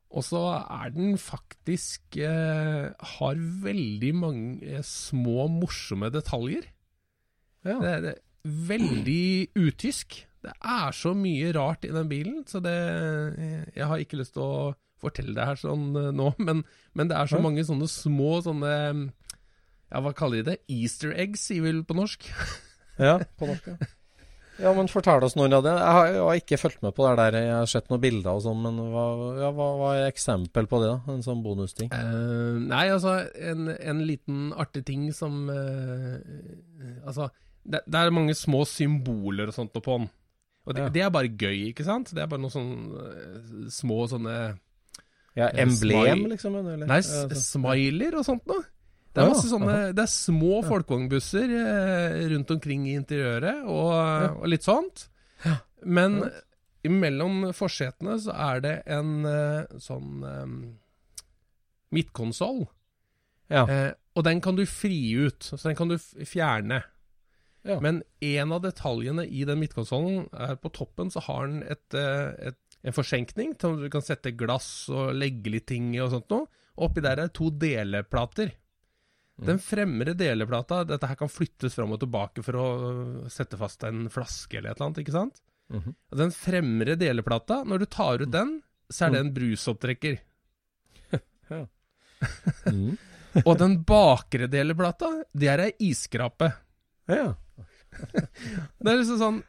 [0.10, 6.66] Og så er den faktisk eh, Har veldig mange små, morsomme detaljer.
[7.68, 7.76] ja.
[7.84, 8.26] Det det er
[8.70, 10.16] veldig utysk.
[10.46, 12.76] Det er så mye rart i den bilen, så det
[13.76, 16.64] Jeg har ikke lyst til å fortelle det her sånn eh, nå, men,
[16.98, 18.74] men det er så mange sånne små sånne
[19.90, 20.58] Ja, hva kaller de det?
[20.72, 22.28] Easter eggs, sier vi vel på norsk.
[23.00, 23.88] Ja, på norsk, ja.
[24.60, 25.72] Ja, men fortell oss noen av det.
[25.72, 27.38] Jeg har, jeg har ikke fulgt med på det der.
[27.40, 29.06] Jeg har sett noen bilder og sånn, men hva,
[29.40, 31.14] ja, hva, hva er eksempel på det, da?
[31.16, 31.92] En sånn bonusting?
[31.94, 36.20] Uh, nei, altså, en, en liten artig ting som uh,
[37.08, 37.30] Altså,
[37.64, 40.10] det, det er mange små symboler og sånt på den.
[40.70, 40.90] Og det, Ja.
[40.94, 42.12] det er bare gøy, ikke sant?
[42.14, 44.36] Det er bare noen sånne eh, små sånne
[45.38, 46.56] Ja, Eh, emblem, liksom?
[46.62, 46.86] Eller?
[46.90, 48.64] Nei, s- smiler og sånt noe.
[49.14, 49.76] Det er masse sånne.
[49.96, 55.08] Det er små folkevognbusser eh, rundt omkring i interiøret, og, og litt sånt.
[55.86, 56.20] Men
[56.86, 59.14] mellom forsetene så er det en
[59.80, 60.46] sånn eh,
[61.96, 62.68] midtkonsoll.
[63.50, 63.66] ja.
[63.68, 66.82] Eh, og den kan du fri ut, så den kan du fjerne.
[67.68, 67.80] Ja.
[67.84, 72.52] Men en av detaljene i den midtkonsollen er på toppen så har den et, eh,
[72.52, 76.32] et, en forsenkning til du kan sette glass og legge litt ting i og sånt
[76.32, 76.48] noe.
[76.80, 78.54] Oppi der er to deleplater.
[79.40, 82.66] Den fremre deleplata, dette her kan flyttes fram og tilbake for å
[83.32, 85.42] sette fast en flaske eller et eller annet, ikke sant?
[85.72, 85.94] Mm -hmm.
[86.18, 90.20] Den fremre deleplata, når du tar ut den, så er det en brusopptrekker.
[92.66, 92.98] Mm.
[93.46, 96.52] Og den bakre deleplata, det er ei isskrape.
[97.08, 97.36] Ja.
[98.80, 99.40] Det er liksom sånn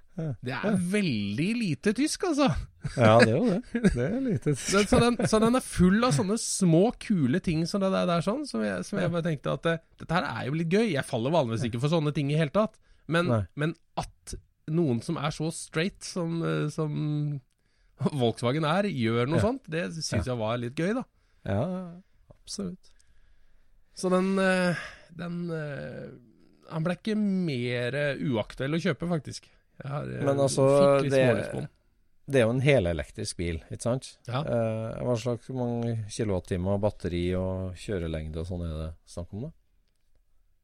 [0.44, 2.48] Det er veldig lite tysk, altså.
[2.96, 3.80] ja, det er jo det.
[3.94, 4.88] Det er lite tysk.
[4.90, 8.24] så, den, så den er full av sånne små, kule ting som det der, der
[8.26, 10.90] sånn, som jeg, som jeg bare tenkte at eh, dette her er jo litt gøy.
[10.92, 12.76] Jeg faller vanligvis ikke for sånne ting i hele tatt.
[13.10, 14.34] Men, men at
[14.70, 16.92] noen som er så straight som, eh, som
[18.20, 19.46] Volkswagen er, gjør noe Ja.
[19.48, 21.06] sånt, det syns jeg var litt gøy, da.
[21.48, 21.64] Ja,
[22.32, 22.92] absolutt.
[23.96, 24.76] Så den, eh,
[25.16, 25.40] den
[26.70, 29.48] Han ble ikke mer eh, uaktuell å kjøpe, faktisk.
[29.84, 30.66] Har, eh, Men altså,
[31.08, 31.68] det- er.
[32.30, 34.12] Det er jo en helelektrisk bil, ikke sant?
[34.28, 34.44] Ja.
[34.46, 39.50] Eh, hva slags mange kilowattimer, batteri og kjørelengde og sånn er det snakk om, da?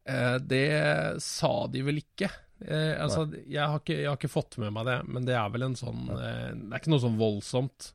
[0.07, 2.29] Eh, det sa de vel ikke.
[2.63, 5.51] Eh, altså, jeg har ikke, jeg har ikke fått med meg det, men det er
[5.53, 7.91] vel en sånn eh, Det er ikke noe sånn voldsomt.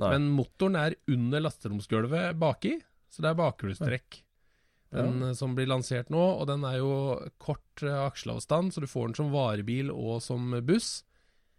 [0.00, 0.08] Nei.
[0.14, 2.78] Men motoren er under lasteromsgulvet baki,
[3.12, 4.22] så det er bakhjulstrekk.
[4.92, 5.28] Den Ja.
[5.30, 6.92] eh, som blir lansert nå, og den er jo
[7.40, 11.02] kort eh, aksjeavstand, så du får den som varebil og som buss.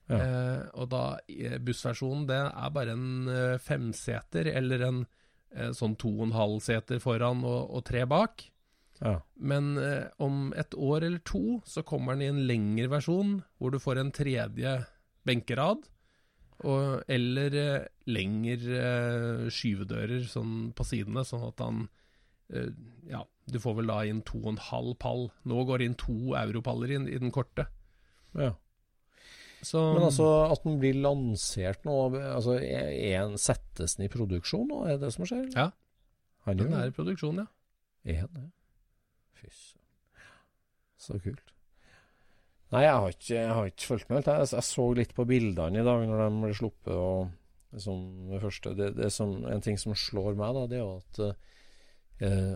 [0.09, 0.17] Ja.
[0.19, 5.05] Eh, og da eh, bussversjonen, det er bare en eh, femseter, eller en
[5.55, 8.43] eh, sånn to og en halv seter foran og, og tre bak.
[9.01, 9.17] Ja.
[9.35, 9.73] Men
[10.21, 13.99] om et år eller to så kommer den i en lengre versjon, hvor du får
[13.99, 14.75] en tredje
[15.27, 15.81] benkerad.
[16.63, 17.57] Og, eller
[18.07, 21.81] lengre skyvedører sånn på sidene, sånn at han
[23.09, 25.25] Ja, du får vel da inn to og en halv pall.
[25.49, 27.67] Nå går det inn to europaller inn i den korte.
[28.39, 28.53] ja.
[29.63, 34.67] Så Men altså, at den blir lansert nå, altså, er en, settes den i produksjon
[34.67, 34.81] nå?
[34.83, 35.45] Er det det som skjer?
[35.55, 35.69] Ja.
[36.43, 37.45] Han den er i produksjon, ja.
[38.03, 38.43] Er det?
[39.39, 39.85] Fy søren.
[40.99, 41.53] Så kult.
[42.73, 44.29] Nei, jeg har ikke, jeg har ikke fulgt med helt.
[44.33, 46.93] Jeg, jeg så litt på bildene i dag når de ble sluppet.
[46.97, 47.31] og
[47.73, 50.95] liksom det første, det, det som, En ting som slår meg, da, det er jo
[50.99, 51.51] at eh,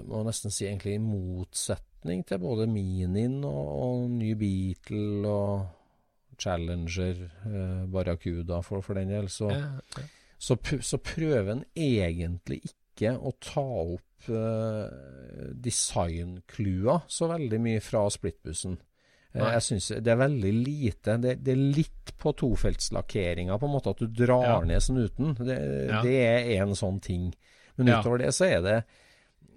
[0.07, 7.23] må nesten si egentlig i motsetning til både Minien og, og ny Beatle og Challenger,
[7.49, 10.03] eh, Barracuda for, for den del, så, Ja, ja.
[10.37, 18.05] så, så prøver en egentlig ikke å ta opp eh, designklua så veldig mye fra
[18.13, 18.77] splittbussen.
[19.33, 19.51] Eh, Nei.
[19.57, 21.17] jeg synes Det er veldig lite.
[21.21, 24.59] Det, det er litt på tofeltslakkeringa, på en måte at du drar Ja.
[24.65, 25.35] ned snuten.
[25.41, 25.57] Det,
[25.89, 26.01] Ja.
[26.01, 27.33] det er en sånn ting.
[27.77, 28.77] Men utover det så er det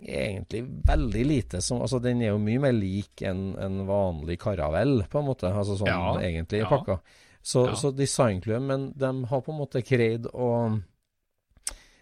[0.07, 5.05] egentlig veldig lite som Altså, den er jo mye mer lik en, en vanlig karavell,
[5.11, 5.51] på en måte.
[5.53, 6.15] Altså sånn Ja.
[6.21, 6.69] egentlig Ja.
[6.69, 7.01] pakka.
[7.43, 7.75] Så, Ja.
[7.75, 10.81] så designklubben, men de har på en måte greid å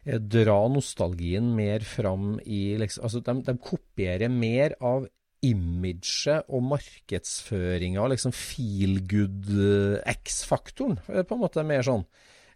[0.06, 5.06] eh, dra nostalgien mer fram i liksom, Altså, de, de kopierer mer av
[5.42, 12.04] imaget og markedsføringa, liksom feel good eh, X-faktoren, eh, på en måte mer sånn.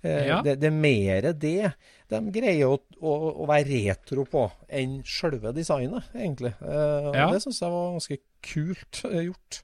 [0.03, 0.41] Eh, Ja.
[0.43, 1.73] det, det er mer det
[2.13, 3.13] de greier å, å,
[3.45, 6.53] å være retro på, enn sjølve designet, egentlig.
[6.61, 7.29] Eh, og Ja.
[7.33, 9.63] Det syns jeg var ganske kult eh, gjort.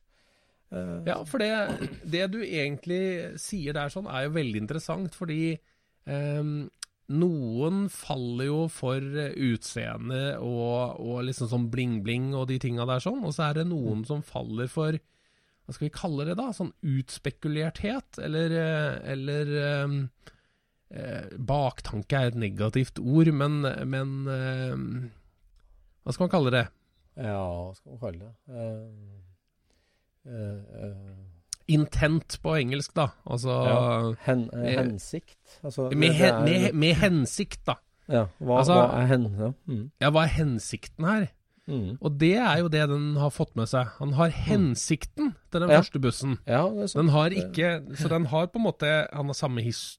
[1.09, 1.49] Ja, for det,
[2.05, 5.55] det du egentlig sier der sånn, er jo veldig interessant, fordi
[6.05, 6.67] um,
[7.09, 13.23] noen faller jo for utseende og, og liksom sånn bling-bling og de tinga der sånn,
[13.25, 14.99] og så er det noen som faller for
[15.69, 16.47] hva skal vi kalle det da?
[16.57, 19.97] Sånn utspekulerthet, eller, eh, eller ehm,
[20.89, 24.87] eh, Baktanke er et negativt ord, men, men ehm,
[26.03, 26.65] Hva skal man kalle det?
[27.21, 28.33] Ja, hva skal man kalle det?
[28.49, 31.25] Uh, uh, uh.
[31.69, 33.11] Intent på engelsk, da.
[33.29, 33.81] Altså ja.
[34.25, 35.59] hen, eh, eh, hensikt?
[35.61, 37.75] Altså, med, er- med, med hensikt, da.
[38.09, 39.27] Ja, hva, altså- hva er hen...
[39.37, 39.51] Ja.
[39.69, 41.27] Mm, Ja, hva er hensikten her?
[41.69, 41.99] Mm.
[42.01, 43.87] Og det er jo det den har fått med seg.
[44.01, 45.81] Han har hensikten til den Ja.
[45.83, 46.39] første bussen.
[46.49, 46.65] ja.
[46.95, 49.99] Den har ikke Så den har på en måte Han har samme his,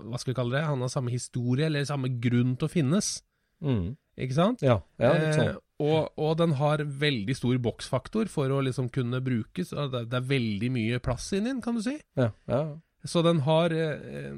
[0.00, 0.64] Hva skal vi kalle det?
[0.64, 3.22] Han har samme historie, eller samme grunn til å finnes.
[3.62, 3.96] Mm.
[4.18, 4.62] Ikke sant?
[4.62, 5.48] Ja, ja, sånn.
[5.52, 9.70] Eh, og, og den har veldig stor boksfaktor for å liksom kunne brukes.
[9.70, 12.00] Det, det er veldig mye plass inni den, kan du si.
[12.16, 12.62] Ja, ja.
[13.06, 14.32] Så den har eh,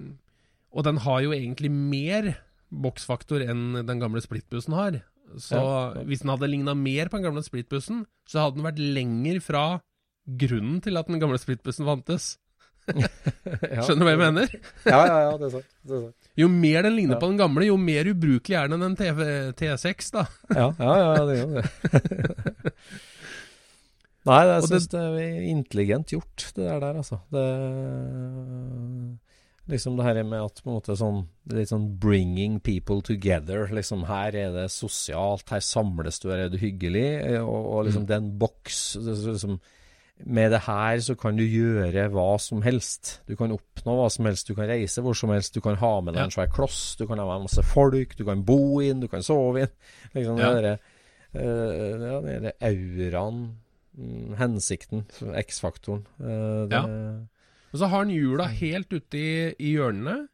[0.73, 2.35] Og den har jo egentlig mer
[2.71, 5.01] boksfaktor enn den gamle splittbussen har.
[5.39, 8.81] Så Ja, hvis den hadde ligna mer på den gamle splittbussen, så hadde den vært
[8.83, 9.65] lenger fra
[10.27, 12.33] grunnen til at den gamle splittbussen fantes.
[12.91, 14.49] Skjønner du hva jeg mener?
[14.89, 15.69] Ja, ja, ja, det er sant.
[15.87, 16.31] Det er sant.
[16.41, 17.21] Jo mer den ligner Ja.
[17.23, 19.21] på den gamle, jo mer ubrukelig er den enn en TV
[19.61, 20.25] T6, da.
[20.57, 22.73] Ja, ja, ja, det gjør det.
[24.31, 27.21] Nei, jeg syns det er intelligent gjort, det der altså.
[27.33, 27.45] Det
[29.71, 31.21] Liksom det her med at på en måte sånn
[31.55, 33.69] litt sånn bringing people together.
[33.71, 37.05] Liksom her er det sosialt, her samles du, her er du hyggelig.
[37.25, 39.61] eh, Og, og liksom det er en boks liksom,
[40.27, 43.21] Med det her så kan du gjøre hva som helst.
[43.27, 44.49] Du kan oppnå hva som helst.
[44.51, 45.55] Du kan reise hvor som helst.
[45.55, 46.25] Du kan ha med deg Ja.
[46.29, 46.97] en svær kloss.
[46.99, 48.17] Du kan ha med masse folk.
[48.19, 49.01] Du kan bo inn.
[49.01, 49.73] Du kan sove inn.
[50.15, 50.51] Liksom Ja.
[50.53, 50.79] det derre
[51.33, 53.57] eh, ja, det er auraen,
[53.97, 55.07] mm, hensikten,
[55.47, 56.05] X-faktoren.
[56.21, 56.83] Uh, det,
[57.73, 60.29] Og så har den hjula helt ute i, i hjørnene,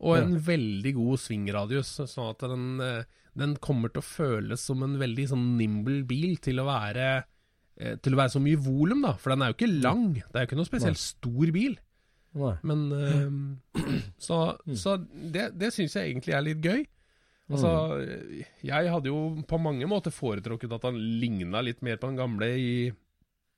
[0.00, 0.22] og Ja.
[0.24, 3.04] en veldig god svingradius, sånn at den, eh,
[3.36, 7.24] den kommer til å føles som en veldig sånn nimble bil til å være
[7.80, 9.12] eh, til å være så mye volum, da.
[9.16, 10.14] For den er jo ikke lang.
[10.14, 11.76] Det er jo ikke noe spesielt stor bil.
[12.34, 12.54] Nei.
[12.62, 14.40] Men eh, Så,
[14.76, 14.96] så
[15.32, 16.82] det, det syns jeg egentlig er litt gøy.
[17.50, 17.70] Altså,
[18.62, 22.46] jeg hadde jo på mange måter foretrukket at han ligna litt mer på den gamle
[22.54, 22.92] i,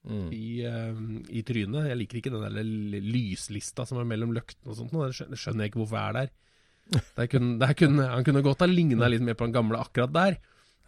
[0.03, 0.31] Mm.
[0.35, 1.85] i, uh, i trynet.
[1.87, 2.65] Jeg liker ikke den der
[3.07, 4.91] lyslista som er mellom løktene og sånt.
[4.91, 6.33] Det skjønner, jeg ikke hvorfor jeg er der.
[7.17, 10.11] Der kunne, der kunne, han kunne godt ha ligna litt mer på den gamle akkurat
[10.12, 10.38] der.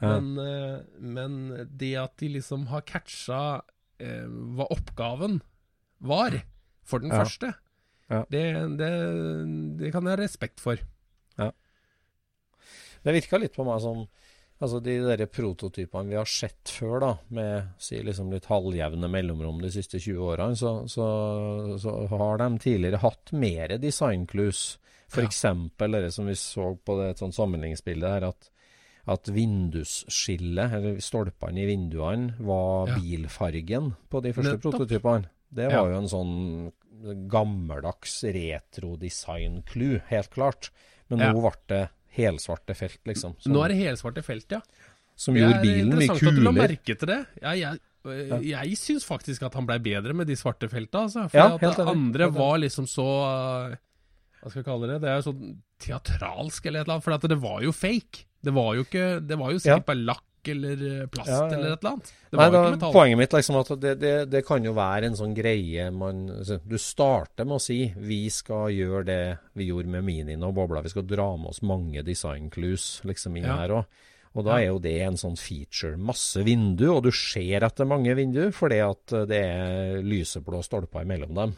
[0.02, 0.16] Ja.
[0.18, 1.36] Men, eh, men
[1.78, 4.26] det at de liksom har catcha uh,
[4.58, 5.38] hva oppgaven
[6.02, 6.40] var
[6.82, 7.22] for den Ja.
[7.22, 7.54] første,
[8.10, 8.18] Ja.
[8.28, 8.42] Det,
[8.76, 8.90] det,
[9.80, 10.76] det kan jeg ha respekt for.
[13.04, 14.06] Det virka litt på meg som
[14.62, 19.58] Altså De der prototypene vi har sett før, da, med si liksom litt halvjevne mellomrom
[19.60, 21.06] de siste 20 årene, så, så,
[21.82, 24.78] så har de tidligere hatt mer designclues.
[25.10, 25.42] F.eks.
[25.78, 28.48] det som vi så på det, et sånt sammenligningsbilde her, at,
[29.10, 32.96] at vindusskillet, eller stolpene i vinduene, var Ja.
[33.02, 34.78] bilfargen på de første Nettopp.
[34.78, 35.28] prototypene.
[35.54, 35.82] Det Ja.
[35.82, 36.72] var jo en sånn
[37.28, 40.70] gammeldags retro-design-clue, helt klart.
[41.10, 41.32] Men Ja.
[41.32, 43.34] nå ble det helsvarte felt, liksom.
[43.42, 44.60] Som, Nå er det helsvarte felt, ja.
[45.16, 46.68] som gjorde er bilen mye interessant at du la kulere.
[46.68, 47.18] merke til det.
[47.42, 51.26] Ja, jeg øh, jeg syns faktisk at han blei bedre med de svarte felta, altså.
[51.32, 53.76] For Ja, at det andre var liksom så øh,
[54.42, 55.00] Hva skal jeg kalle det?
[55.02, 57.04] Det er jo sånn teatralsk eller et eller annet.
[57.06, 58.24] For det var jo fake.
[58.44, 59.88] Det var jo ikke Det var jo sikkert Ja.
[59.92, 61.56] bare lakk eller øh, plast Ja, ja.
[61.56, 62.12] eller et eller annet.
[62.30, 62.92] Det Nei, var jo da, ikke metall.
[62.92, 66.58] poenget mitt liksom at det, det, det kan jo være en sånn greie man altså,
[66.66, 69.20] Du starter med å si vi skal gjøre det
[69.54, 70.82] vi gjorde med Minien og Bobla.
[70.84, 73.56] Vi skal dra med oss mange design-clues liksom inn Ja.
[73.62, 73.84] her òg.
[74.34, 75.96] Og da er jo det en sånn feature.
[75.96, 81.04] Masse vindu, og du ser etter mange vindu fordi at eh, det er lyseblå stolper
[81.06, 81.52] imellom dem.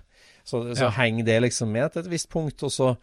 [0.44, 2.96] Så, så henger det liksom med til et visst punkt, og så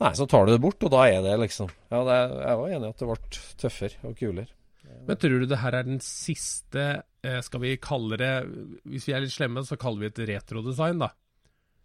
[0.00, 2.70] Nei, så tar du det bort, og da er det liksom Ja, det jeg var
[2.72, 3.16] enig i at det ble
[3.60, 4.46] tøffere og kulere.
[5.08, 6.82] Men tror du det her er den siste
[7.24, 8.30] eh, Skal vi kalle det
[8.84, 11.08] Hvis vi er litt slemme, så kaller vi det et retrodesign, da.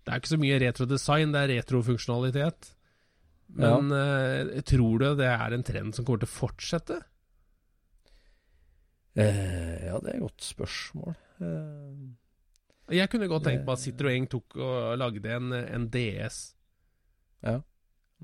[0.06, 2.72] Det er ikke så mye retrodesign, det er retrofunksjonalitet.
[3.58, 7.00] Men eh, tror du det er en trend som kommer til å fortsette?
[9.16, 11.16] Eh, ja, det er et godt spørsmål.
[11.40, 16.42] Eh, Jeg kunne godt tenkt meg at Citroën tok og lagde en, en DS.
[17.46, 17.62] ja.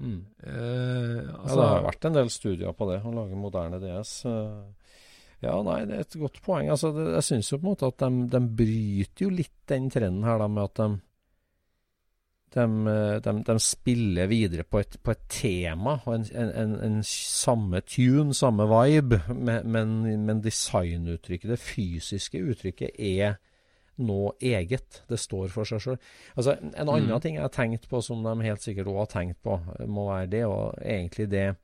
[0.02, 0.22] Mm.
[0.48, 4.14] Eh, ja, altså, det har vært en del studier på det, å lage moderne DS.
[4.26, 4.81] Eh,
[5.42, 6.70] ja, nei, det er et godt poeng.
[6.70, 9.90] Altså, det, jeg syns jo på en måte at de, de bryter jo litt den
[9.94, 10.90] trenden her, da, med at de
[12.52, 16.98] de, eh, de, spiller videre på et, på et tema og en, en, en, en
[17.08, 19.72] samme tune, samme vibe, men,
[20.28, 23.38] men, designuttrykket, det fysiske uttrykket, er
[24.02, 25.04] noe eget.
[25.10, 26.00] Det står for seg sjøl.
[26.36, 27.22] Altså, en en annen Mm.
[27.22, 30.32] ting jeg har tenkt på, som de helt sikkert òg har tenkt på, må være
[30.32, 31.56] det, og egentlig det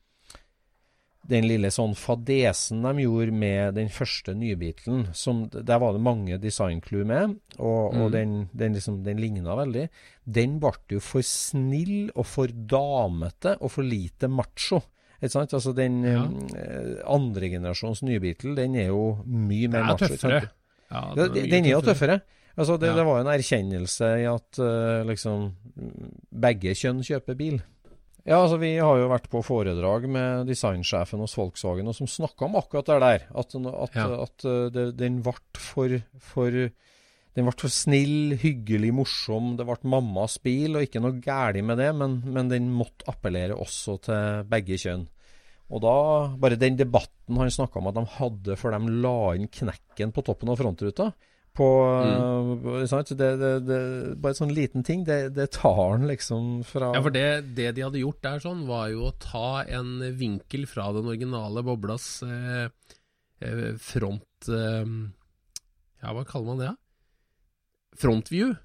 [1.27, 6.37] den lille sånn fadesen de gjorde med den første nybeatlen, som Der var det mange
[6.39, 8.11] designclue med, og, og Mm.
[8.11, 9.89] den, den, liksom, den ligna veldig.
[10.25, 14.81] Den ble jo for snill og for damete og for lite macho.
[15.21, 15.53] Ikke sant?
[15.53, 16.23] Altså den Ja.
[16.55, 20.29] eh, andre generasjons nybeatle, den er jo mye mer er macho.
[20.89, 22.21] Ja, den den er jo tøffere.
[22.57, 22.95] Altså det, Ja.
[22.95, 25.51] det var en erkjennelse i at uh, liksom
[26.33, 27.59] begge kjønn kjøper bil.
[28.27, 32.49] Ja, altså Vi har jo vært på foredrag med designsjefen hos Volkswagen, og som snakka
[32.49, 33.25] om akkurat det der.
[33.31, 34.07] At, at, Ja.
[34.25, 36.59] at eh, det, den ble for, for
[37.37, 39.51] for snill, hyggelig, morsom.
[39.59, 43.53] Det ble mammas bil, og ikke noe galt med det, men, men den måtte appellere
[43.53, 45.05] også til begge kjønn.
[45.69, 45.95] Og da,
[46.39, 50.23] bare den debatten han snakka om at de hadde før de la inn knekken på
[50.25, 51.11] toppen av frontruta
[51.57, 51.67] på,
[52.05, 52.65] Mm.
[52.77, 53.09] eh, sant?
[53.17, 53.79] Det, det, det,
[54.21, 57.25] bare en sånn liten ting, det, det tar han liksom fra Ja, for det,
[57.57, 61.63] det de hadde gjort der sånn, var jo å ta en vinkel fra den originale
[61.65, 62.69] boblas eh,
[63.41, 64.85] eh, front eh,
[66.03, 66.73] Ja, hva kaller man det?
[67.97, 68.55] Frontview.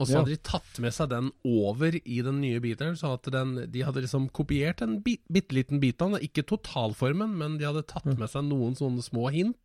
[0.00, 0.18] Og så Ja.
[0.22, 3.82] hadde de tatt med seg den over i den nye beateren, så at den, de
[3.84, 6.22] hadde liksom kopiert en bit, bitte liten bit av den.
[6.24, 9.56] Ikke totalformen, men de hadde tatt med seg noen sånne små hint,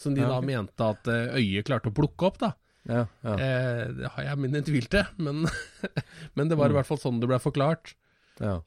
[0.00, 2.54] som de Ja, da mente at eh, øyet klarte å plukke opp, da.
[2.88, 3.34] Ja, ja.
[3.36, 5.44] Eh, det har jeg mine tvil til, men,
[6.36, 6.78] men det var i Mm.
[6.80, 7.94] hvert fall sånn det ble forklart.
[8.40, 8.58] ja.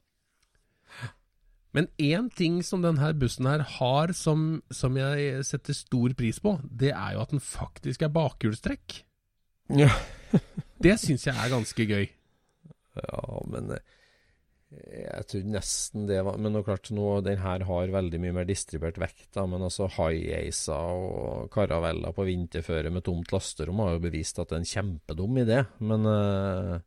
[1.74, 6.52] Men én ting som denne bussen her har som, som jeg setter stor pris på,
[6.70, 9.00] det er jo at den faktisk er bakhjulstrekk.
[9.74, 9.90] Ja.
[10.78, 12.06] Det syns jeg er ganske gøy.
[12.94, 13.80] Ja, men eh,
[14.74, 18.46] jeg tror nesten det var Men nå klart, nå, den her har veldig mye mer
[18.48, 24.02] distribuert vekt, da, men altså High-Acer og Caravella på vinterføre med tomt lasterom har jo
[24.08, 26.80] bevist at det er en kjempedum idé, men uh,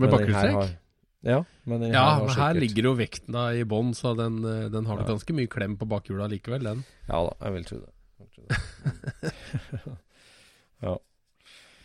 [0.00, 0.76] Med bakhjulstrekk?
[1.26, 4.68] Ja, men Ja, her men her ligger jo vekten da i bånn, så den, eh,
[4.70, 5.08] den har Ja.
[5.10, 6.84] ganske mye klem på bakhjula likevel, den.
[7.08, 7.92] Ja da, jeg vil tro det.
[8.16, 9.96] Jeg vil tro det.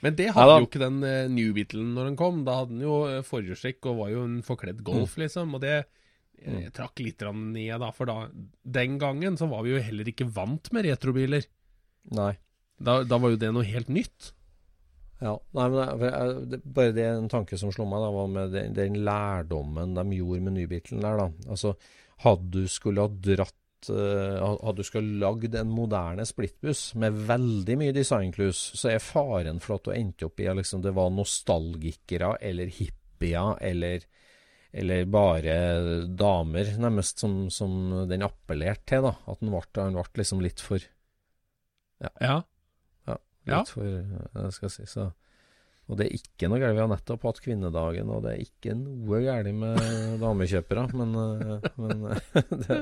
[0.02, 2.44] Men det hadde jo ikke den uh, New Beatlen når den kom.
[2.48, 5.54] Da hadde den jo uh, forhjulstrekk og var jo en forkledd Golf, liksom.
[5.58, 5.90] Og det eh,
[6.42, 6.72] Mm.
[6.74, 7.92] trakk litt ned, da.
[7.94, 8.16] For da,
[8.66, 11.46] den gangen så var vi jo heller ikke vant med retrobiler.
[12.18, 12.32] Nei.
[12.82, 14.32] Da, da var jo det noe helt nytt.
[15.22, 18.28] Ja, nei, men det, jeg- det, Bare det en tanke som slo meg, da, var
[18.34, 21.18] med den, den lærdommen de gjorde med Nybilen der.
[21.22, 21.28] da.
[21.48, 21.76] Altså,
[22.26, 23.54] Hadde du skulle ha dratt
[23.90, 29.60] eh, Hadde du ha lagd en moderne splittbuss med veldig mye designclues, så er faren
[29.64, 34.06] for at du endte opp i at liksom, det var nostalgikere eller hippier eller
[34.72, 35.54] eller bare
[36.16, 39.02] damer, nærmest, som, som den appellerte til.
[39.04, 40.80] da, At den ble, den ble liksom litt for
[42.00, 42.38] Ja.
[43.10, 43.64] Litt Ja.
[43.68, 45.10] for jeg skal si så.
[45.90, 46.78] Og det er ikke noe galt.
[46.78, 50.86] Vi har nettopp hatt kvinnedagen, og det er ikke noe galt med damekjøpere.
[50.96, 52.78] Men, eh, men eh, det,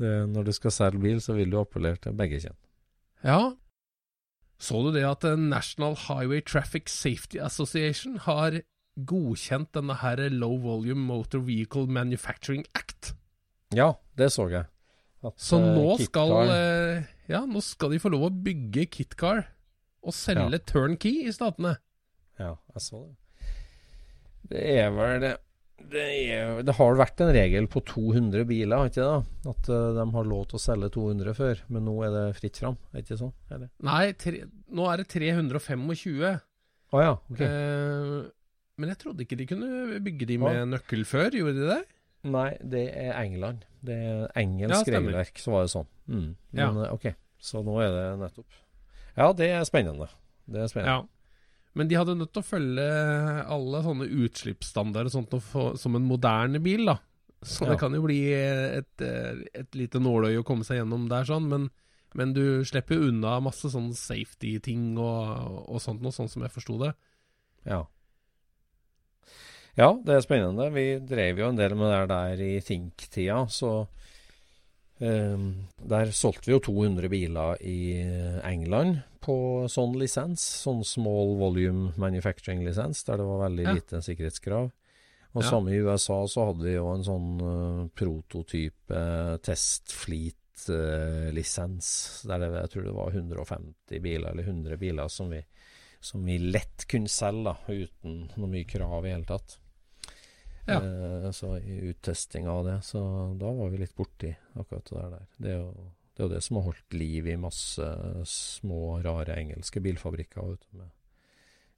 [0.00, 2.58] det, når du skal selge bil, så vil du appellere til begge kjønn.
[3.24, 3.40] ja.
[4.56, 8.62] Så du det at eh, National Highway Traffic Safety Association har
[8.96, 13.10] godkjent denne her Low Volume Motor Vehicle Manufacturing Act?
[13.76, 14.64] Ja, det så jeg.
[15.20, 19.44] At, Så eh, nå skal, eh, ja, nå skal de få lov å bygge KitKar
[20.06, 21.76] og selge turnkey i statene.
[22.40, 23.16] Ja, jeg så det.
[24.46, 25.34] Det er vel det
[25.92, 29.50] det, er, det har vært en regel på 200 biler, har ikke det?
[29.52, 32.60] At uh, de har lov til å selge 200 før, men nå er det fritt
[32.62, 32.78] fram.
[32.92, 33.34] Er ikke sånn?
[33.54, 33.70] Eller?
[33.86, 34.42] Nei, tre,
[34.74, 36.26] nå er det 325.
[36.26, 37.42] Ah, ja, ok.
[37.42, 38.18] uh,
[38.76, 41.80] men jeg trodde ikke de kunne bygge de med med nøkkel før, gjorde de det?
[42.26, 43.64] Nei, det er England.
[43.86, 45.90] Det er engelsk ja, regelverk, så var det sånn.
[46.10, 46.30] Mm.
[46.58, 46.88] Men ja.
[46.94, 48.62] ok, så nå er det nettopp.
[49.16, 50.10] Ja, det er spennende.
[50.44, 50.96] Det er spennende.
[50.98, 51.15] Ja.
[51.76, 52.84] Men de hadde nødt til å følge
[53.52, 56.96] alle sånne utslippsstandarder og sånt få, som en moderne bil, da.
[57.44, 57.72] Så Ja.
[57.74, 61.48] det kan jo bli et, eh, et lite nåløye å komme seg gjennom der, sånn.
[61.52, 61.68] Men,
[62.16, 66.54] men du slipper jo unna masse sånn safety-ting og, og sånt noe, sånn som jeg
[66.54, 66.94] forsto det.
[67.68, 67.82] Ja.
[69.76, 70.70] ja, det er spennende.
[70.72, 73.86] Vi drev jo en del med det der i Think-tida, så
[74.98, 78.00] Der solgte vi jo 200 biler i
[78.48, 79.34] England på
[79.68, 80.40] sånn lisens.
[80.64, 83.74] Sånn small volume manufacturing-lisens, der det var veldig Ja.
[83.74, 84.70] lite sikkerhetskrav.
[85.34, 85.50] Og Ja.
[85.50, 92.22] samme i USA så hadde vi jo en sånn uh, prototype testfleet-lisens.
[92.26, 95.42] der det, jeg tror det var 150 biler, eller 100 biler, som vi,
[96.00, 99.58] som vi lett kunne selge, da, uten noe mye krav i hele tatt.
[100.66, 100.80] Ja.
[100.82, 103.00] Eh, så i uttesting av det, så
[103.38, 105.26] da var vi litt borti akkurat det der.
[105.38, 105.68] Det er jo
[106.16, 107.86] det, er jo det som har holdt liv i masse
[108.26, 110.88] små, rare engelske bilfabrikker vet med,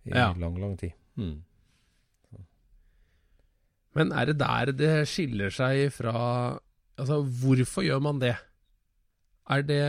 [0.07, 0.33] i Ja.
[0.39, 0.93] lang, lang tid.
[1.17, 1.43] Mm.
[3.97, 6.59] Men er det der det skiller seg fra
[6.99, 8.35] Altså, hvorfor gjør man det?
[9.51, 9.83] Er det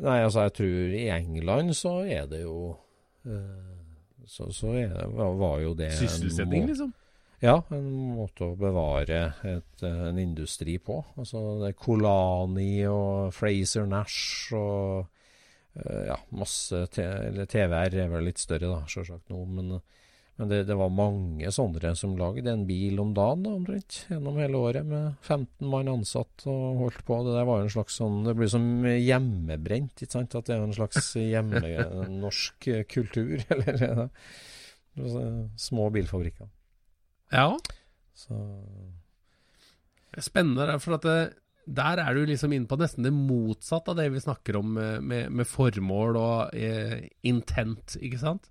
[0.00, 2.76] Nei, altså jeg tror i England så er det jo
[3.28, 6.94] eh, Så, så er det, var- var jo det sysselsetting, liksom?
[7.44, 11.02] Ja, en måte å bevare et, en industri på.
[11.20, 15.04] Altså det er Colani og Fraser Nash og
[15.76, 19.76] eh, ja, masse eller TVR er vel litt større da, sjølsagt nå, men,
[20.40, 24.40] men det, det var mange sånne som lagde en bil om dagen da, omtrent, gjennom
[24.40, 27.20] hele året med 15 mann ansatt og holdt på.
[27.28, 30.40] Det der var en slags sånn, det blir som hjemmebrent, ikke sant?
[30.40, 31.76] At det er en slags hjemme,
[32.24, 34.06] norsk kultur, eller
[35.60, 36.53] små bilfabrikker.
[37.34, 37.48] Ja.
[38.14, 38.38] Så
[40.22, 41.20] Spennende, for at det,
[41.66, 45.02] der er du liksom inne på nesten det motsatte av det vi snakker om med,
[45.02, 48.50] med, med formål og eh, intent, ikke sant?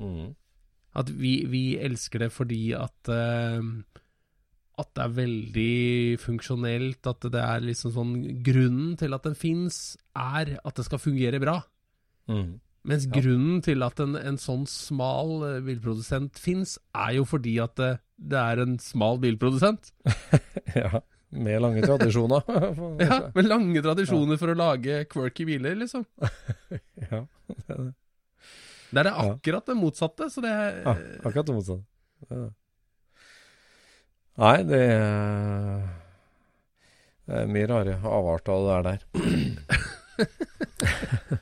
[0.00, 0.32] mm.
[0.94, 3.58] At vi, vi elsker det fordi at eh,
[4.78, 8.12] At det er veldig funksjonelt, at det er liksom sånn
[8.46, 11.56] Grunnen til at den fins, er at det skal fungere bra.
[12.30, 12.60] Mm.
[12.84, 13.14] Mens Ja.
[13.16, 17.92] grunnen til at en, en sånn smal eh, bilprodusent fins, er jo fordi at det,
[18.20, 19.92] det er en smal bilprodusent.
[20.74, 21.00] Ja,
[21.34, 22.42] med lange tradisjoner.
[23.04, 26.04] Ja, Med lange tradisjoner for å lage quirky biler, liksom.
[27.10, 27.92] ja, det er det.
[28.94, 31.84] Det er det akkurat det motsatte, så det er, Ja, akkurat det motsatte.
[32.30, 32.44] Ja.
[34.44, 35.88] Nei, det er,
[37.26, 39.00] det er mye rare avarter av det der.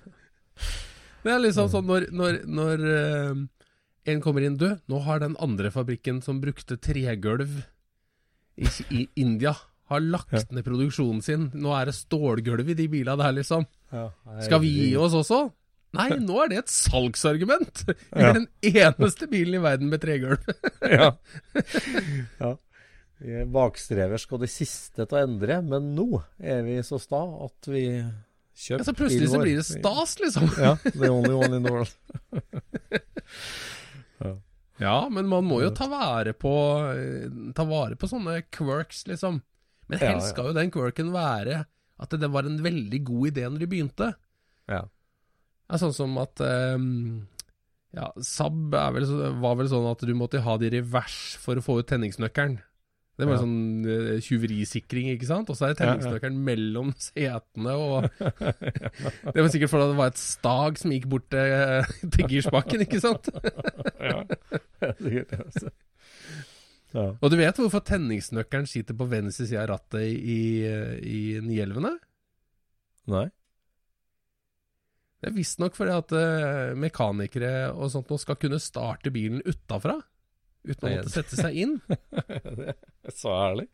[1.22, 3.42] Det er liksom sånn når, når, når eh,
[4.12, 7.60] en kommer inn Du, nå har den andre fabrikken som brukte tregulv
[8.58, 9.54] i, i India,
[9.92, 11.46] har lagt ned produksjonen sin.
[11.54, 13.64] Nå er det stålgulv i de bilene der, liksom.
[14.44, 15.38] Skal vi gi oss også?
[15.96, 17.82] Nei, nå er det et salgsargument!
[18.16, 18.34] Vi er Ja.
[18.38, 20.40] den eneste bilen i verden med tregulv.
[20.98, 21.10] ja.
[22.40, 22.52] ja.
[23.22, 26.06] Vi er bakstreversk og de siste til å endre, men nå
[26.40, 27.84] er vi så sta at vi
[28.54, 30.48] kjøper Ja, så plutselig så blir det stas, liksom.
[30.60, 31.92] Ja, the only one in the world.
[34.82, 36.52] Ja, men man må jo ta vare på
[36.90, 39.38] eh, Ta vare på sånne quirks, liksom.
[39.90, 40.32] Men helst ja.
[40.32, 41.64] skal jo den quirken være
[42.02, 44.08] at det var en veldig god idé når de begynte.
[44.70, 44.80] Ja.
[45.68, 47.28] Ja, sånn som at um,
[47.94, 49.06] Ja, vel,
[49.44, 52.58] var vel sånn at du måtte ha det i revers for å få ut tenningsnøkkelen.
[53.22, 53.42] Det var Ja.
[53.44, 55.50] sånn eh, tjuverisikring, ikke sant?
[55.52, 56.30] Og så er det Ja, ja.
[56.34, 58.08] mellom setene, og
[59.34, 63.00] Det var sikkert fordi det var et stag som gikk bort til, til girspaken, ikke
[63.04, 63.30] sant?
[64.10, 64.24] ja.
[64.98, 65.70] Sikkert det, altså.
[66.92, 67.06] Ja.
[67.22, 70.40] Og du vet hvorfor tenningsnøkkelen sitter på venstre side av rattet i,
[71.00, 71.94] i nielvene?
[73.08, 73.28] Nei?
[75.22, 80.00] Det er visstnok fordi at uh, mekanikere og sånt nå skal kunne starte bilen utafra.
[80.62, 81.72] Uten å måtte sette seg inn.
[82.62, 82.74] Det
[83.10, 83.66] er så ærlig.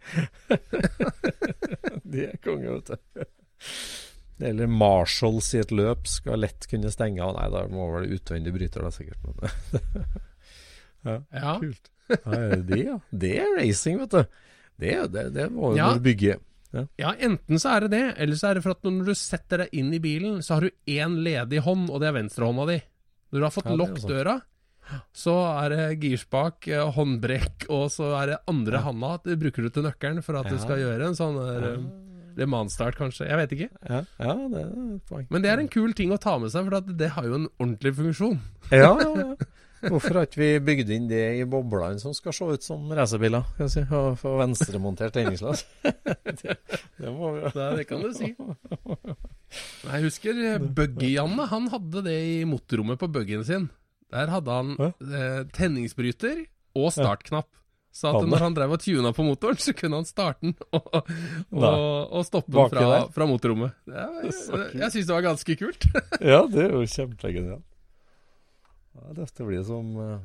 [2.08, 3.24] De er konge, vet du.
[4.48, 7.34] Eller Marshalls i et løp skal lett kunne stenge av.
[7.36, 9.18] Nei, da må vel utvendig bryter, da sikkert.
[11.08, 11.56] ja, Ja.
[11.60, 11.90] kult.
[12.24, 12.98] Nei, det ja?
[13.12, 14.22] Det er racing, vet du.
[14.78, 15.90] Det, det, det må jo Ja.
[16.00, 16.38] bygge.
[17.00, 19.64] ja, enten så er det det, eller så er det for at når du setter
[19.64, 22.78] deg inn i bilen, så har du én ledig hånd, og det er venstrehånda di.
[23.32, 24.34] Når du har fått Ja, lukket døra,
[25.14, 29.14] så er det girspak, eh, håndbrekk, og så er det andre handa.
[29.24, 31.88] Det bruker du til nøkkelen for at du skal gjøre en sånn der, eh,
[32.38, 33.26] Le Mans-start, kanskje.
[33.26, 33.70] Jeg vet ikke.
[33.90, 35.24] Ja, ja, det er.
[35.28, 37.48] Men det er en kul ting å ta med seg, for det har jo en
[37.58, 38.38] ordentlig funksjon.
[38.70, 39.32] Ja, ja, ja.
[39.78, 43.46] Hvorfor har ikke vi bygd inn det i boblene som skal se ut som racerbiler?
[43.70, 45.64] Si, og få venstremontert tenningslass?
[45.84, 46.56] det,
[46.98, 48.32] det må vi Det, det kan du si.
[49.88, 51.46] Jeg husker Buggy-Janne.
[51.52, 53.68] Han hadde det i motorrommet på buggyen sin.
[54.14, 56.46] Der hadde han eh, tenningsbryter
[56.78, 57.50] og startknapp.
[57.98, 60.88] Så at når han drev og tuna på motoren, så kunne han starte den og,
[60.94, 63.76] og, og stoppe den fra, fra motorrommet.
[63.88, 65.88] Ja, jeg jeg syns det var ganske kult.
[66.32, 67.64] Ja, det er jo kjempegenialt.
[68.98, 70.20] Ja, dette blir som eh,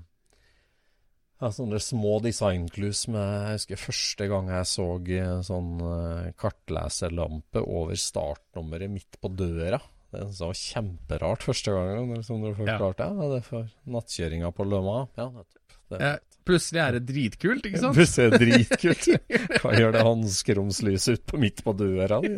[1.42, 7.64] ja, sånne små designclues med Jeg husker første gang jeg så eh, sånn eh, kartleserlampe
[7.64, 9.82] over startnummeret midt på døra.
[10.14, 12.24] Det var kjemperart første gangen.
[12.24, 12.54] Som du Ja.
[12.58, 13.08] forklarte.
[13.10, 15.08] Ja, det er for nattkjøringa på Lømma.
[15.18, 15.60] Ja, nettopp.
[15.90, 17.96] Det, Ja, Plutselig er det dritkult, ikke sant?
[17.96, 19.06] Plutselig er det dritkult.
[19.64, 22.18] Hva gjør det hanskeromslyset ut på midt på døra?
[22.20, 22.34] di?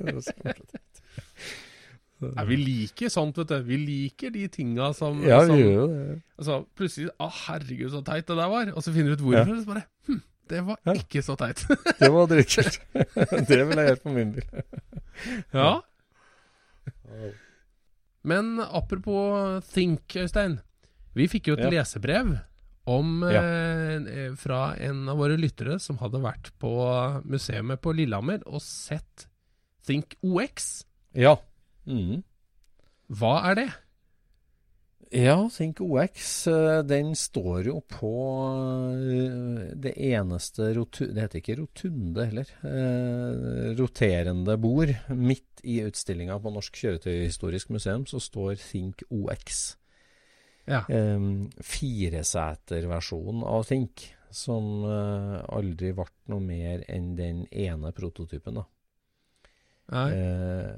[2.22, 3.56] Ja, vi liker sånt, vet du.
[3.68, 6.22] Vi liker de tinga som, Ja, som vi gjør jo det.
[6.40, 8.72] Altså, plutselig Å, herregud, så teit det der var.
[8.76, 9.50] Og så finner du ut hvorfor.
[9.50, 9.58] Ja.
[9.58, 10.22] Og så bare Hm,
[10.54, 10.94] det var Ja.
[11.02, 11.66] ikke så teit.
[12.00, 12.80] Det var dritkult.
[13.50, 14.48] Det vil jeg gjøre på min bil.
[15.54, 15.82] ja.
[18.26, 20.60] Men apropos Think, Øystein.
[21.16, 21.70] Vi fikk jo et Ja.
[21.70, 22.34] lesebrev
[22.88, 23.42] om Ja.
[23.42, 26.72] eh, fra en av våre lyttere som hadde vært på
[27.26, 29.28] museet på Lillehammer og sett
[29.86, 30.84] Think OX.
[31.14, 31.38] Ja.
[31.88, 32.24] Mm.
[33.12, 33.70] Hva er det?
[35.12, 38.12] Ja, Think OX, eh, den står jo på
[38.96, 42.50] eh, det eneste rotunde, Det heter ikke rotunde heller.
[42.66, 44.96] Eh, roterende bord.
[45.10, 49.78] Midt i utstillinga på Norsk kjøretøyhistorisk museum så står Think OX.
[50.66, 50.84] Ja.
[50.90, 51.30] Eh,
[51.62, 58.58] Fireseterversjonen av Think, som aldri ble noe mer enn den ene prototypen.
[58.58, 58.66] da.
[59.94, 60.72] Eh,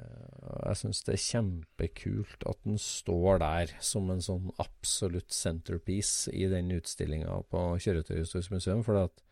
[0.67, 6.47] jeg syns det er kjempekult at den står der som en sånn absolutt centerpiece i
[6.51, 8.83] den utstillinga på Kjøretøyhistorisk museum.
[8.87, 9.23] For at,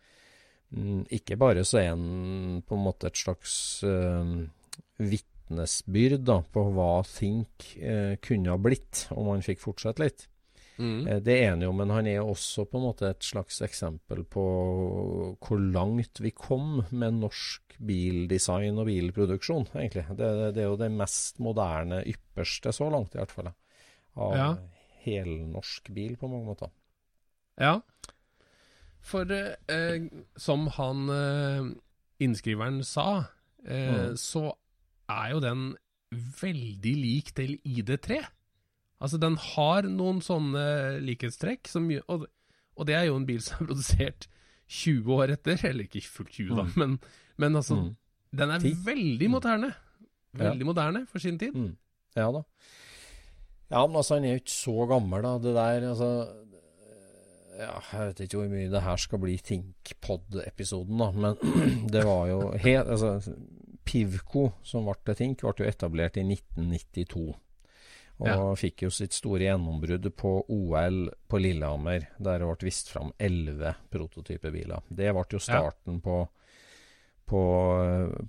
[0.72, 3.56] mm, ikke bare så er den på en måte et slags
[3.86, 4.32] eh,
[4.96, 10.28] vitnesbyrd på hva Think eh, kunne ha blitt om man fikk fortsette litt.
[10.78, 11.06] Mm.
[11.08, 14.24] Eh, Det er han jo, men han er også på en måte et slags eksempel
[14.28, 14.42] på
[15.40, 20.04] hvor langt vi kom med norsk bildesign og bilproduksjon, egentlig.
[20.16, 23.52] Det, det er jo det mest moderne, ypperste så langt, i hvert fall.
[24.16, 24.50] Av Ja.
[25.06, 26.70] helnorsk bil, på mange måter.
[27.60, 27.80] Ja.
[29.06, 31.72] For eh, som han eh,
[32.20, 33.26] innskriveren sa,
[33.64, 34.16] eh, Mm.
[34.16, 34.52] så
[35.08, 35.76] er jo den
[36.40, 38.24] veldig lik til ID3.
[39.00, 40.62] Altså, den har noen sånne
[41.04, 42.24] likhetstrekk, som, og,
[42.76, 44.28] og det er jo en bil som er produsert
[44.72, 46.72] 20 år etter, eller ikke fullt 20 da, Mm.
[46.80, 46.94] men,
[47.38, 47.90] men altså, Mm.
[48.40, 48.72] den er 10.
[48.86, 49.74] veldig moderne.
[50.36, 51.52] Veldig moderne for sin tid.
[51.54, 51.76] Mm.
[52.16, 52.42] Ja da.
[53.70, 55.36] Ja, men altså, han er jo ikke så gammel, da.
[55.38, 56.10] Det der, altså
[57.56, 61.10] Ja, jeg vet ikke hvor mye det her skal bli Think-pod-episoden, da.
[61.12, 61.36] Men
[61.92, 63.32] det var jo helt Altså,
[63.86, 67.34] Pivco, som ble til Think, ble jo etablert i 1992.
[68.18, 68.54] Og Ja.
[68.56, 73.74] fikk jo sitt store gjennombrudd på OL på Lillehammer, der det ble vist fram elleve
[73.92, 74.80] prototypebiler.
[74.88, 76.22] Det ble jo starten på,
[77.28, 77.42] på,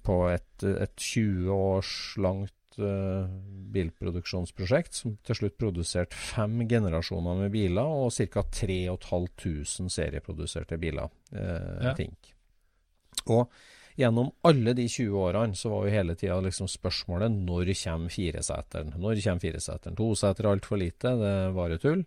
[0.03, 3.29] på et, et 20 års langt uh,
[3.71, 8.43] bilproduksjonsprosjekt, som til slutt produserte fem generasjoner med biler og ca.
[8.43, 11.07] 3500 serieproduserte biler.
[11.31, 11.93] Uh, Ja.
[11.95, 12.33] Think.
[13.27, 13.47] Og
[13.97, 18.93] gjennom alle de 20 årene så var jo hele tida liksom spørsmålet når kommer fireseteren?
[18.97, 19.97] Når kommer fireseteren?
[19.97, 22.05] Toseter er altfor lite, det var jo tull.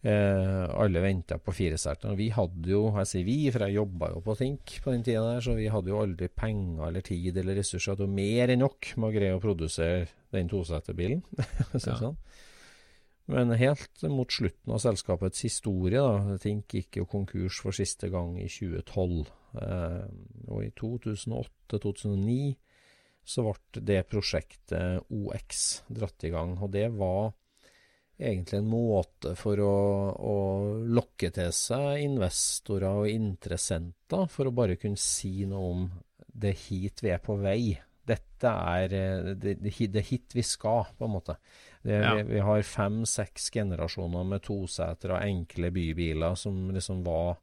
[0.00, 2.14] Eh, alle venta på fireseteren.
[2.18, 5.24] Vi hadde jo, jeg sier vi, for jeg jobba jo på Think på den tida
[5.26, 7.98] der, så vi hadde jo aldri penger eller tid eller ressurser.
[7.98, 11.22] til mer enn nok med å greie å produsere den toseterbilen.
[11.78, 11.96] Ja.
[11.98, 12.18] sånn.
[13.28, 18.38] Men helt mot slutten av selskapets historie, da, Think gikk jo konkurs for siste gang
[18.40, 19.26] i 2012.
[19.56, 20.04] Eh,
[20.48, 22.56] og i 2008-2009
[23.28, 26.56] så ble det prosjektet OX dratt i gang.
[26.64, 27.32] Og det var
[28.18, 29.74] egentlig en måte for å,
[30.16, 30.36] å
[30.88, 35.84] lokke til seg investorer og interessenter, for å bare kunne si noe om
[36.38, 37.76] det hit vi er på vei.
[38.08, 41.36] Dette er eh, det, det, hit vi skal, på en måte.
[41.82, 42.14] Det, Ja.
[42.16, 47.36] vi, vi har fem-seks generasjoner med tosetere og enkle bybiler som liksom var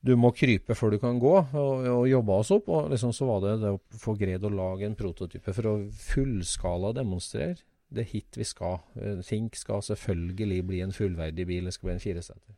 [0.00, 2.70] Du må krype før du kan gå, og, og jobba oss opp.
[2.72, 5.74] Og liksom så var det det å få greid å lage en prototype for å
[5.92, 7.60] fullskala demonstrere.
[7.90, 8.78] Det er hit vi skal.
[8.96, 11.66] Eh, Think skal selvfølgelig bli en fullverdig bil.
[11.68, 12.56] Det skal bli en fireseter.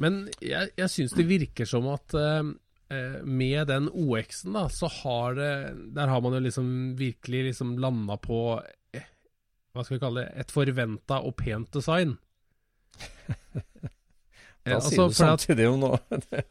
[0.00, 2.52] Men jeg, jeg syns det virker som at eh,
[2.94, 5.50] eh, med den OX-en, da, så har det
[5.96, 8.40] Der har man jo liksom virkelig liksom landa på
[8.94, 9.10] eh,
[9.72, 10.44] Hva skal vi kalle det?
[10.44, 12.16] Et forventa og pent design.
[14.64, 15.98] Eh, Da altså, sier du samtidig om noe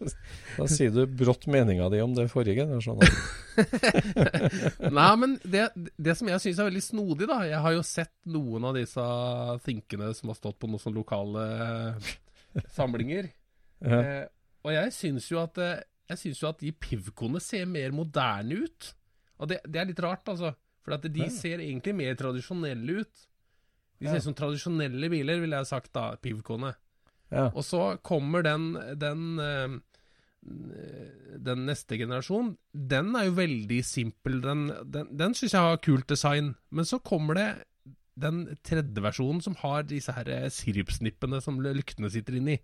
[0.59, 3.09] Da sier du brått meninga di om det forrige generasjonen.
[4.97, 5.63] Nei, men det,
[5.97, 9.05] det som jeg syns er veldig snodig, da Jeg har jo sett noen av disse
[9.65, 11.47] thinkene som har stått på noen sånne lokale
[12.75, 13.31] samlinger.
[13.83, 13.97] Ja.
[13.99, 14.27] Eh,
[14.63, 18.61] og jeg syns jo at eh, Jeg synes jo at de pivkoene ser mer moderne
[18.63, 18.85] ut.
[19.43, 20.53] Og det, det er litt rart, altså.
[20.85, 21.27] For at de Ja.
[21.33, 23.25] ser egentlig mer tradisjonelle ut.
[23.99, 26.71] De ser ut som tradisjonelle biler, ville jeg sagt da, pivkoene.
[27.33, 27.49] Ja.
[27.49, 29.79] Og så kommer den, den eh,
[31.43, 34.41] den neste generasjon, den er jo veldig simpel.
[34.43, 36.53] Den, den, den syns jeg har kult design.
[36.69, 37.47] Men så kommer det
[38.19, 42.59] den tredje versjonen som har disse her eh, sirupsnippene som lyktene sitter inni.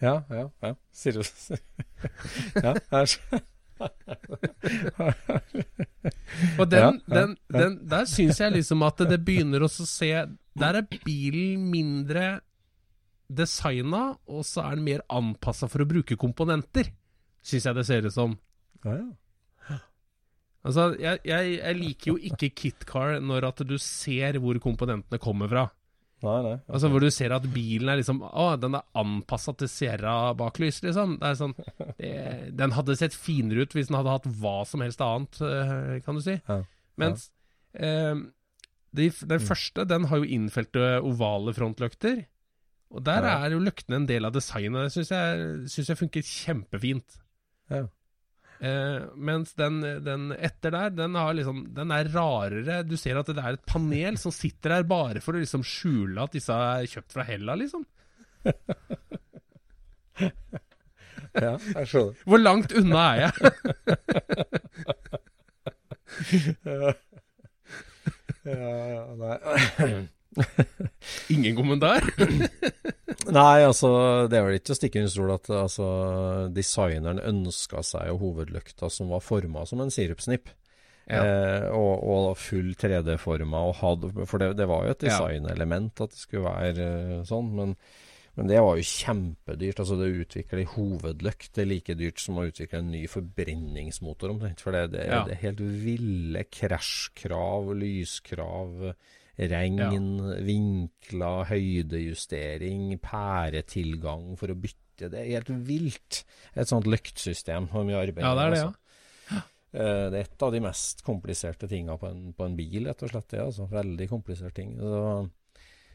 [0.00, 0.74] Ja, ja, ja.
[0.96, 1.20] Sier
[2.64, 3.18] Ja, her
[6.60, 10.10] Og den, den, den, der syns jeg liksom at det begynner å se
[10.60, 12.40] Der er bilen mindre
[13.30, 16.90] designa, og så er den mer anpassa for å bruke komponenter.
[17.46, 18.36] Syns jeg det ser ut som.
[18.84, 19.08] Ja, ja.
[20.60, 25.48] Altså, jeg, jeg, jeg liker jo ikke KitKar når at du ser hvor komponentene kommer
[25.48, 25.62] fra.
[26.20, 26.56] Nei, nei.
[26.68, 31.14] Altså Hvor du ser at bilen er liksom Å, den er anpassa til Sierra-baklys, liksom.
[31.16, 31.54] Det er sånn
[31.96, 32.10] det,
[32.60, 36.18] Den hadde sett finere ut hvis den hadde hatt hva som helst annet, eh, kan
[36.18, 36.36] du si.
[36.36, 36.58] Ja,
[37.00, 37.30] Mens
[37.72, 38.20] eh,
[39.00, 42.26] de, den første, den har jo innfelte ovale frontløkter.
[42.90, 43.36] Og der Ja.
[43.46, 44.88] er jo løktene en del av designet.
[44.88, 45.28] Det syns jeg,
[45.70, 47.10] synes jeg funker kjempefint.
[47.70, 47.84] Ja.
[48.60, 52.82] Eh, mens den, den etter der, den, har liksom, den er rarere.
[52.84, 56.20] Du ser at det er et panel som sitter der bare for å liksom skjule
[56.26, 57.86] at disse er kjøpt fra Hella, liksom.
[61.40, 62.14] ja, jeg skjønner.
[62.26, 63.32] Hvor langt unna er jeg?
[68.40, 69.36] Ja, ja, nei.
[71.34, 72.04] Ingen kommentar?
[73.30, 73.90] Nei, altså,
[74.30, 75.86] det er vel ikke å stikke under stol at altså,
[76.54, 80.52] designeren ønska seg jo hovedløkta som var forma som en sirupsnipp.
[81.10, 81.24] Ja.
[81.26, 86.14] Eh, og, og full 3D-forma, og hadde, for det, det var jo et designelement at
[86.14, 87.50] det skulle være eh, sånn.
[87.58, 87.74] Men,
[88.38, 89.82] men det var jo kjempedyrt.
[89.82, 93.02] altså Det å utvikle en hovedløkt det er like dyrt som å utvikle en ny
[93.10, 94.36] forbrenningsmotor.
[94.36, 95.24] omtrent, For det, det, Ja.
[95.26, 98.92] det er helt ville krasjkrav, lyskrav.
[99.38, 105.08] Regn, vinkler, høydejustering, pæretilgang for å bytte.
[105.08, 106.24] Det er helt vilt.
[106.54, 107.68] Et sånt lyktsystem.
[107.72, 108.74] Hvor mye arbeid Ja, det er det, altså.
[109.30, 109.42] ja.
[109.72, 113.02] Eh, det er et av de mest kompliserte tinga på, en- på en bil, rett
[113.06, 113.28] og slett.
[113.32, 113.68] Det, altså.
[113.70, 114.76] Veldig komplisert ting.
[114.76, 115.30] Så,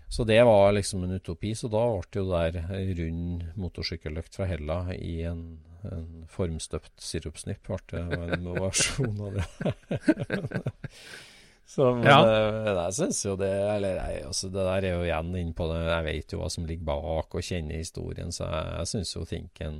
[0.09, 1.53] så det var liksom en utopi.
[1.53, 2.57] Så da ble jo der
[2.97, 5.59] rund motorsykkellykt fra Hella i en,
[5.91, 7.67] en formstøpt sirupsnipp.
[7.67, 7.77] Ble
[8.09, 9.45] det en versjon av det.
[11.65, 12.19] Så men, Ja.
[12.23, 15.65] eh, jeg syns jo det Eller nei, altså, det der er jo igjen inn på
[15.71, 19.15] det Jeg vet jo hva som ligger bak, og kjenner historien, så jeg, jeg syns
[19.15, 19.79] jo Thinken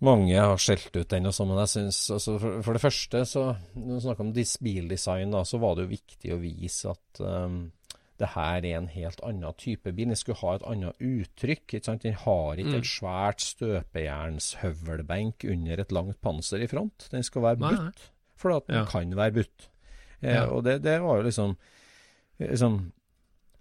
[0.00, 3.20] mange har skjelt ut den og så, men jeg synes altså, for, for det første,
[3.28, 3.42] så
[3.76, 7.70] Når vi snakker om bildesign, da, så var det jo viktig å vise at um,
[8.18, 10.06] det her er en helt annen type bil.
[10.08, 11.66] Den skulle ha et annet uttrykk.
[11.74, 12.02] ikke sant?
[12.02, 12.80] Den har ikke Mm.
[12.80, 17.08] et svært støpejernshøvelbenk under et langt panser i front.
[17.10, 18.84] Den skal være butt, for at den Ja.
[18.84, 19.68] kan være butt.
[20.22, 20.46] Eh, Ja.
[20.52, 21.56] Og det, det var jo liksom,
[22.38, 22.80] liksom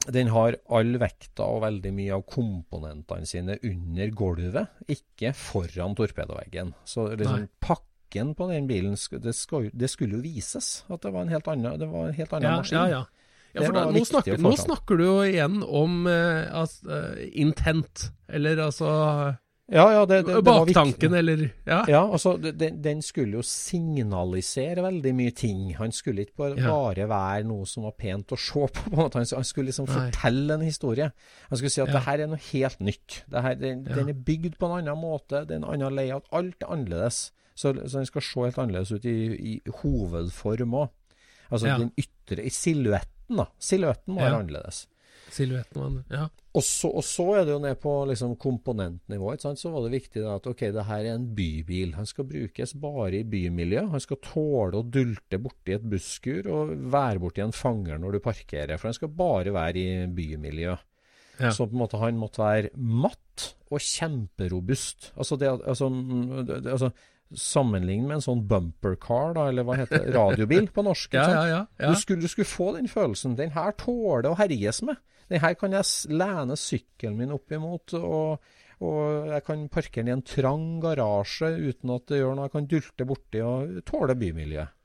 [0.07, 6.73] den har all vekta og veldig mye av komponentene sine under gulvet, ikke foran torpedoveggen.
[6.87, 7.49] Så liksom Nei.
[7.61, 11.49] pakken på den bilen, det, skal, det skulle jo vises at det var en helt
[11.51, 12.77] annen, det var en helt annen Ja, maskin.
[12.79, 13.03] ja, ja.
[13.53, 18.09] ja for da, nå, snakker, nå snakker du jo igjen om uh, altså, eh, intent,
[18.31, 18.89] eller altså
[19.71, 20.43] Ja, ja, det, det, det.
[20.47, 21.83] Baktanken, eller Ja.
[21.87, 25.75] Ja, altså, den, den skulle jo signalisere veldig mye ting.
[25.77, 26.71] Han skulle ikke bare, Ja.
[26.73, 28.67] bare være noe som var pent å se på.
[28.73, 29.21] på en måte.
[29.35, 29.93] Han, skulle liksom Nei.
[30.11, 31.11] fortelle en historie.
[31.49, 31.93] Han skulle si at Ja.
[31.93, 33.23] det her er noe helt nytt.
[33.29, 33.95] Det her, den, Ja.
[33.95, 35.45] den er bygd på en annen måte.
[35.45, 36.25] Det er en annen layout.
[36.31, 37.31] Alt er annerledes.
[37.55, 40.89] Så, så den skal se helt annerledes ut i, i hovedform òg.
[41.51, 43.45] Altså den ytre i silhuetten, da.
[43.59, 44.87] Silhuetten må være annerledes.
[45.33, 46.27] Silhuetten man, Ja.
[46.57, 49.35] Og så, og så er det jo ned på liksom komponentnivå.
[49.37, 51.93] Så var det viktig da at ok, det her er en bybil.
[51.93, 53.83] Han skal brukes bare i bymiljø.
[53.93, 58.23] Han skal tåle å dulte borti et busskur og være borti en fanger når du
[58.25, 58.79] parkerer.
[58.79, 60.73] For han skal bare være i bymiljø.
[61.39, 61.53] Ja.
[61.55, 65.13] Så på en måte han måtte være matt og kjemperobust.
[65.15, 65.89] Altså det, altså,
[66.49, 66.91] det, altså
[67.29, 71.13] Sammenlignet med en sånn bumper car, da, eller hva heter det, radiobil på norsk.
[71.13, 71.91] Ja, ja, ja, ja.
[71.93, 73.35] Du, skulle, du skulle få den følelsen.
[73.37, 74.97] Den her tåler å herjes med.
[75.29, 78.41] Den her kan jeg lene sykkelen min opp imot, og,
[78.81, 82.47] og jeg kan parkere den i en trang garasje uten at det gjør noe.
[82.47, 84.75] Jeg kan dulte borti og tåle bymiljøet.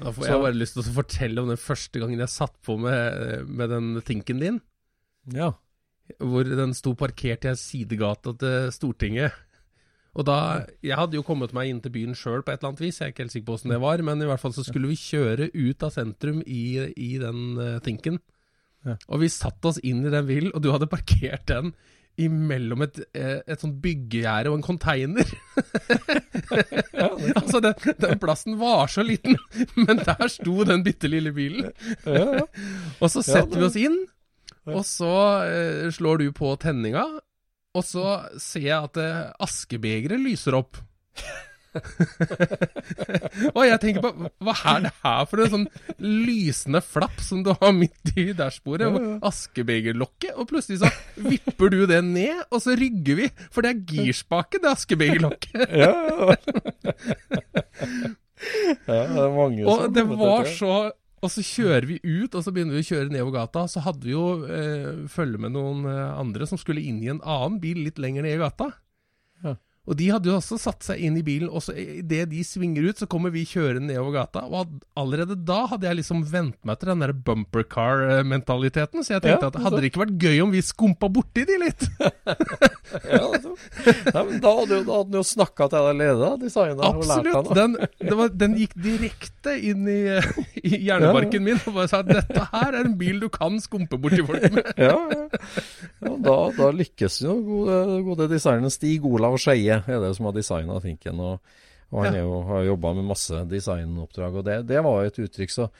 [0.00, 2.56] Da får Så- jeg bare lyst til å fortelle om den første gangen jeg satt
[2.64, 4.60] på med, med den Thinken din.
[5.28, 5.52] Ja.
[6.18, 9.32] Hvor den sto parkert i ei sidegate til Stortinget.
[10.16, 12.80] Og da Jeg hadde jo kommet meg inn til byen sjøl på et eller annet
[12.82, 14.64] vis, jeg er ikke helt sikker på åssen det var, men i hvert fall så
[14.66, 16.62] skulle vi kjøre ut av sentrum i,
[16.96, 18.18] i den uh, Thinken.
[18.86, 18.96] Ja.
[19.08, 21.74] Og vi satte oss inn i den bilen, og du hadde parkert den
[22.20, 25.28] imellom et, eh, et sånt byggegjerde og en container.
[27.38, 29.38] altså, den, den plassen var så liten,
[29.78, 31.70] men der sto den bitte lille bilen.
[33.00, 33.98] Og så setter vi oss inn,
[34.68, 35.14] og så
[35.46, 37.06] eh, slår du på tenninga,
[37.70, 40.80] og så ser jeg at eh, askebegeret lyser opp.
[43.56, 45.66] og jeg tenker på hva er det her for en sånn
[46.02, 48.90] lysende flapp som du har midt i dashbordet?
[49.26, 50.34] Askebegerlokket.
[50.36, 50.90] Og plutselig så
[51.20, 53.28] vipper du det ned, og så rygger vi.
[53.54, 55.66] For det er girspaken, det askebegerlokket.
[55.82, 55.92] ja,
[58.88, 60.74] ja, det er mange Og som det var så
[61.20, 63.66] Og så kjører vi ut, og så begynner vi å kjøre nedover gata.
[63.68, 67.20] Så hadde vi jo eh, følge med noen eh, andre som skulle inn i en
[67.20, 68.72] annen bil litt lenger ned i gata.
[69.90, 72.86] Og de hadde jo også satt seg inn i bilen, og så idet de svinger
[72.86, 74.44] ut, så kommer vi kjørende nedover gata.
[74.46, 79.02] Og allerede da hadde jeg liksom vent meg til den der bumper car-mentaliteten.
[79.02, 81.58] Så jeg tenkte Ja, at hadde det ikke vært gøy om vi skumpa borti de
[81.64, 81.88] litt?
[82.90, 83.52] Ja, altså.
[83.86, 86.80] Nei, men da hadde da hadde han jo snakka til deg allerede, designeren.
[86.88, 87.50] Absolutt.
[87.54, 89.98] Den, det var, den gikk direkte inn i,
[90.70, 93.98] i hjernebarken min og bare sa at dette her er en bil du kan skumpe
[94.00, 94.72] borti folk med.
[94.74, 95.22] Ja, ja.
[96.02, 100.32] ja da, da lykkes jo gode, gode designeren Stig Olav Skeie, er det som har
[100.36, 101.20] designa Finken.
[101.20, 101.40] Og,
[101.90, 105.50] og han jo, har jobba med masse designoppdrag, og det, det var jo et uttrykk,
[105.50, 105.70] så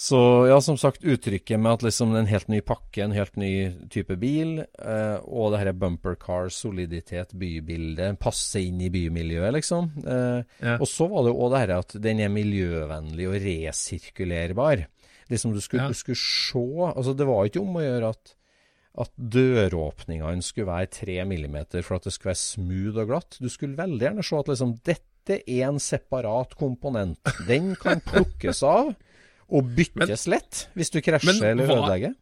[0.00, 0.16] så
[0.48, 3.50] ja, som sagt, uttrykket med at liksom en helt ny pakke, en helt ny
[3.92, 9.90] type bil, eh, og det her bumper car, soliditet, bybilde, passe inn i bymiljøet, liksom.
[10.00, 10.78] Eh, Ja.
[10.80, 14.86] Og så var det jo òg det her at den er miljøvennlig og resirkulerbar.
[15.28, 15.88] Liksom du skulle, Ja.
[15.88, 16.64] du skulle se
[16.96, 18.34] Altså, det var ikke om å gjøre at
[19.00, 23.38] at døråpningene skulle være 3 millimeter for at det skulle være smooth og glatt.
[23.40, 27.20] Du skulle veldig gjerne se at liksom dette er en separat komponent.
[27.48, 28.92] Den kan plukkes av
[29.50, 32.14] og byttes lett hvis du krasjer eller ødelegger.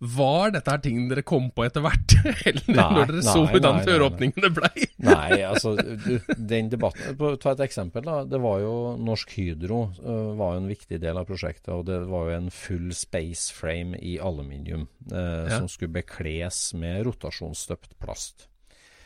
[0.00, 2.14] Var dette her ting dere kom på etter hvert?
[2.48, 4.86] Eller Nei, når dere så hvordan døråpningene blei?
[5.06, 8.04] Nei, altså den debatten Ta et eksempel.
[8.04, 11.70] da, Det var jo Norsk Hydro uh, var jo en viktig del av prosjektet.
[11.76, 15.60] Og det var jo en full space frame i aluminium uh, Ja.
[15.60, 18.48] som skulle bekles med rotasjonsstøpt plast.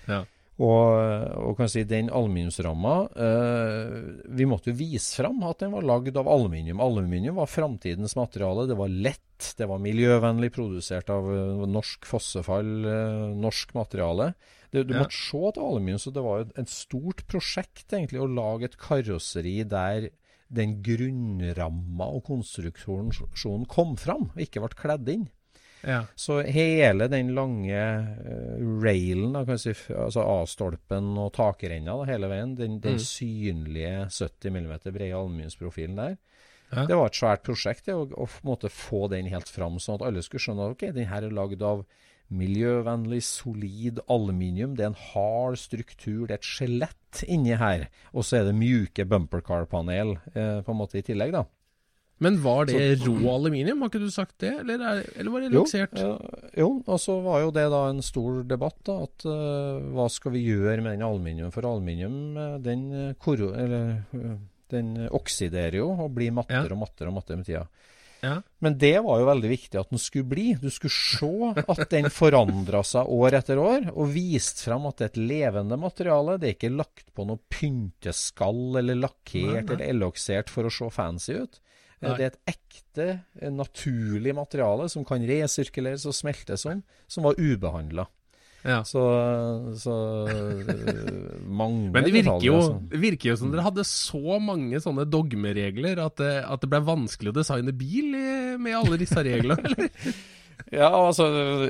[0.08, 0.24] Ja.
[0.58, 0.90] Og,
[1.38, 3.92] og kan si den aluminiumsramma eh,
[4.34, 6.80] Vi måtte jo vise fram at den var lagd av aluminium.
[6.82, 8.66] Aluminium var framtidens materiale.
[8.66, 14.32] Det var lett, det var miljøvennlig, produsert av eh, norsk fossefall, eh, norsk materiale.
[14.74, 15.04] Det, du Ja.
[15.04, 18.78] måtte se at aluminium, så det var jo et stort prosjekt egentlig å lage et
[18.82, 20.10] karosseri der
[20.50, 25.28] den grunnramma og konstruksjonen kom fram, og ikke ble kledd inn.
[25.86, 26.00] Ja.
[26.18, 32.28] Så hele den lange uh, railen, da, kan si, altså A-stolpen og takrenna da, hele
[32.32, 33.04] veien, den, den Mm.
[33.04, 36.16] synlige 70 mm brede aluminiumsprofilen der,
[36.72, 36.84] Ja.
[36.84, 40.20] det var et svært prosjekt det, å, å få den helt fram, sånn at alle
[40.22, 41.86] skulle skjønne at ok, den her er lagd av
[42.28, 44.74] miljøvennlig, solid aluminium.
[44.76, 47.86] Det er en hard struktur, det er et skjelett inni her.
[48.12, 51.46] Og så er det mjuke bumpercar-panel eh, på en måte i tillegg, da.
[52.18, 54.50] Men var det rå aluminium, har ikke du sagt det?
[54.64, 56.12] Eller, er, eller var det Jo, ja,
[56.58, 60.34] jo, og så var jo det da en stor debatt, da, at uh, hva skal
[60.34, 61.52] vi gjøre med den aluminium?
[61.54, 64.00] For aluminium, eh, den, eh, koro, eller,
[64.74, 66.74] den oksiderer jo og blir mattere Ja.
[66.74, 67.68] og mattere og mattere med tida.
[68.20, 68.40] Ja.
[68.58, 70.46] Men det var jo veldig viktig at den skulle bli.
[70.58, 75.06] Du skulle se at den forandra seg år etter år, og vist fram at det
[75.06, 76.34] er et levende materiale.
[76.40, 81.38] Det er ikke lagt på noe pynteskall eller lakkert eller eloksert for å se fancy
[81.38, 81.60] ut.
[81.98, 82.14] Eh, Nei.
[82.18, 83.08] Det er et ekte,
[83.40, 88.06] eh, naturlig materiale som kan resirkuleres og smeltes om, som var ubehandla.
[88.66, 88.80] Ja.
[88.82, 89.00] Så,
[89.78, 89.92] så
[90.26, 92.80] øh, mange Men det virker, jo, altså.
[92.90, 96.80] det virker jo som dere hadde så mange sånne dogmeregler at det, at det ble
[96.82, 98.18] vanskelig å designe bil
[98.58, 100.10] med alle disse reglene, eller?
[100.74, 101.28] Ja, altså,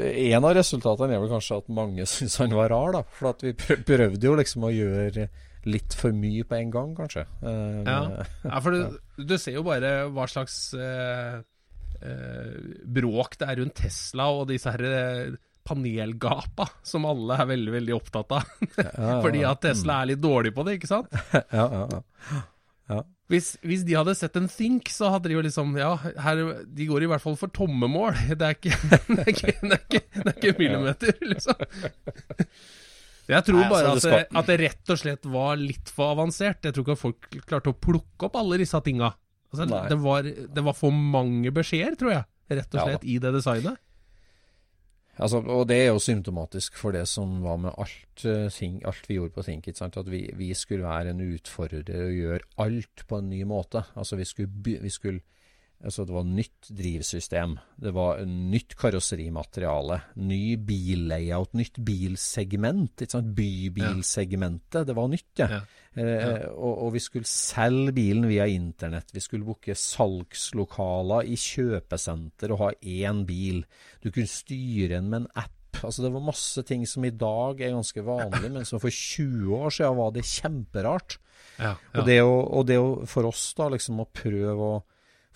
[0.08, 3.04] En av resultatene er vel kanskje at mange syns han var rar, da.
[3.18, 5.28] For at vi prøvde jo liksom å gjøre
[5.66, 7.26] litt for mye på en gang, kanskje.
[7.42, 8.00] Uh, Ja.
[8.44, 8.98] Ja, for du,
[9.30, 11.40] du ser jo bare hva slags uh,
[12.02, 15.36] uh, bråk det er rundt Tesla og disse her
[15.68, 18.52] panelgapa, som alle er veldig, veldig opptatt av.
[19.24, 21.12] Fordi at Tesla er litt dårlig på det, ikke sant?
[21.58, 22.02] Ja, ja,
[22.88, 23.02] ja.
[23.28, 25.90] Hvis, hvis de hadde sett en Think, så hadde de jo liksom Ja,
[26.24, 28.16] her, de går i hvert fall for tomme mål.
[28.32, 31.66] Det er ikke, det er ikke, det er ikke, det er ikke millimeter, liksom.
[33.28, 36.14] Jeg tror Nei, bare altså, at, det at det rett og slett var litt for
[36.14, 36.64] avansert.
[36.64, 39.10] Jeg tror ikke at folk klarte å plukke opp alle disse tinga.
[39.52, 43.18] Altså, det, var, det var for mange beskjeder, tror jeg, rett og Ja slett, i
[43.20, 43.84] det designet.
[45.18, 49.08] Altså, og det er jo symptomatisk for det som var med alt, eh, ting, alt
[49.10, 49.66] vi gjorde på Think.
[49.82, 53.82] At vi, vi skulle være en utfordrer og gjøre alt på en ny måte.
[53.98, 55.24] Altså vi skulle, vi skulle
[55.84, 57.56] altså Det var nytt drivsystem.
[57.78, 60.00] Det var nytt karosserimateriale.
[60.16, 63.04] Ny billayout, nytt bilsegment.
[63.04, 63.34] Ikke sant?
[63.36, 64.86] Bybilsegmentet.
[64.88, 65.48] Det var nytt, ja.
[65.58, 65.60] Ja.
[65.98, 69.12] Eh, og, og vi skulle selge bilen via internett.
[69.14, 73.64] Vi skulle booke salgslokaler i kjøpesenter og ha én bil.
[74.02, 75.54] Du kunne styre den med en app.
[75.84, 79.52] Altså Det var masse ting som i dag er ganske vanlig, men som for 20
[79.54, 81.18] år siden var det kjemperart.
[81.58, 84.78] Ja, Og det å, og det å for oss da liksom å prøve å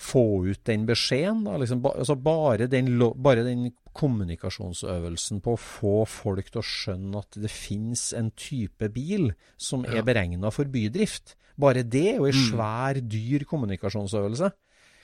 [0.02, 2.88] få ut den beskjeden, liksom, ba, altså bare, den,
[3.22, 8.88] bare den kommunikasjonsøvelsen på å få folk til å skjønne at det finnes en type
[8.94, 9.98] bil som Ja.
[10.00, 11.36] er beregna for bydrift.
[11.58, 12.50] Bare det er jo en Mm.
[12.50, 14.52] svær, dyr kommunikasjonsøvelse.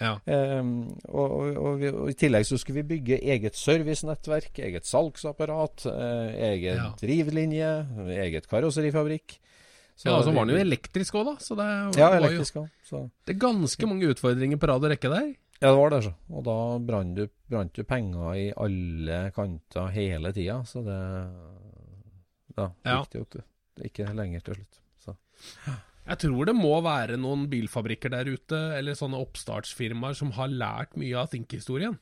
[0.01, 0.15] Ja.
[0.27, 4.85] Um, og, og, og, vi, og I tillegg så skulle vi bygge eget servicenettverk, eget
[4.87, 6.95] salgsapparat, eh, egen Ja.
[7.01, 7.71] drivlinje,
[8.15, 9.39] eget karosserifabrikk.
[10.05, 11.35] Ja, og så var den jo elektrisk òg, da.
[11.43, 11.67] Så det
[11.99, 13.11] Ja, var jo elektrisk òg.
[13.27, 15.35] Det er ganske mange utfordringer på rad og rekke der.
[15.61, 16.15] Ja, det var det, så.
[16.31, 21.01] Og da brant du, brant du penger i alle kanter hele tida, så det
[22.57, 23.03] Da Ja.
[23.03, 23.43] gikk det jo til,
[23.87, 24.79] ikke lenger til slutt.
[25.05, 25.17] Så.
[26.09, 30.97] Jeg tror det må være noen bilfabrikker der ute, eller sånne oppstartsfirmaer, som har lært
[30.97, 31.99] mye av Think-historien.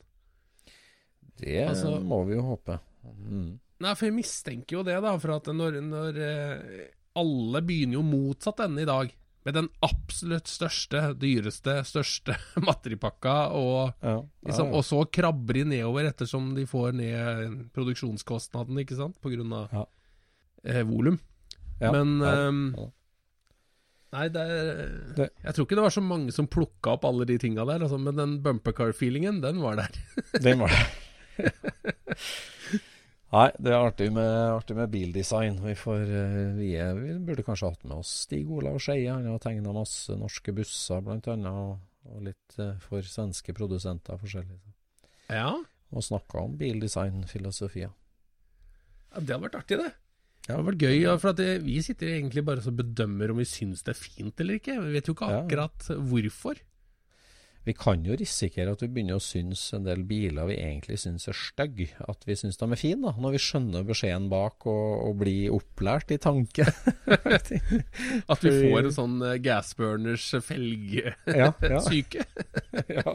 [1.37, 2.79] Det Altså- må vi jo håpe.
[3.05, 3.59] Mm.
[3.79, 5.17] Nei, for jeg mistenker jo det, da.
[5.19, 6.87] For at når, når eh,
[7.17, 9.13] Alle begynner jo motsatt ende i dag.
[9.47, 12.35] Med den absolutt største, dyreste, største
[12.67, 18.81] materipakka, og, Ja, ja, ja, og så krabber de nedover ettersom de får ned produksjonskostnaden,
[18.83, 19.15] ikke sant?
[19.23, 19.85] På grunn av Ja.
[20.67, 21.19] eh, volum.
[21.79, 22.89] Men ja.
[24.17, 27.37] Nei, det, er- Jeg tror ikke det var så mange som plukka opp alle de
[27.39, 29.91] tinga der, altså, men den bumpercar-feelingen, den var der.
[30.43, 30.85] Den var det.
[33.27, 34.23] Nei, det er artig med,
[34.55, 35.57] artig med bildesign.
[35.59, 39.09] Vi, får, eh, vi, er, vi burde kanskje hatt med oss Stig Olav Skeie.
[39.11, 44.19] Han har tegna masse norske busser, blant annet, og, og litt eh, for svenske produsenter
[44.21, 44.59] forskjellig.
[45.27, 45.51] Ja,
[45.91, 47.91] Og snakka om bildesignfilosofier.
[47.91, 49.91] ja det hadde vært artig, det.
[50.47, 53.41] Det har hadde vært gøy, for at det, vi sitter egentlig bare og bedømmer om
[53.43, 54.77] vi syns det er fint eller ikke.
[54.85, 55.41] Vi vet jo ikke Ja.
[55.43, 56.63] akkurat hvorfor.
[57.67, 61.27] Vi kan jo risikere at vi begynner å synes en del biler vi egentlig synes
[61.27, 64.85] er stygge, at vi synes de er fine, da, når vi skjønner beskjeden bak og,
[65.09, 66.63] og blir opplært i tanke.
[68.31, 71.11] At vi får en sånn uh, gasburners felgesyke.
[71.27, 71.81] Ja, ja.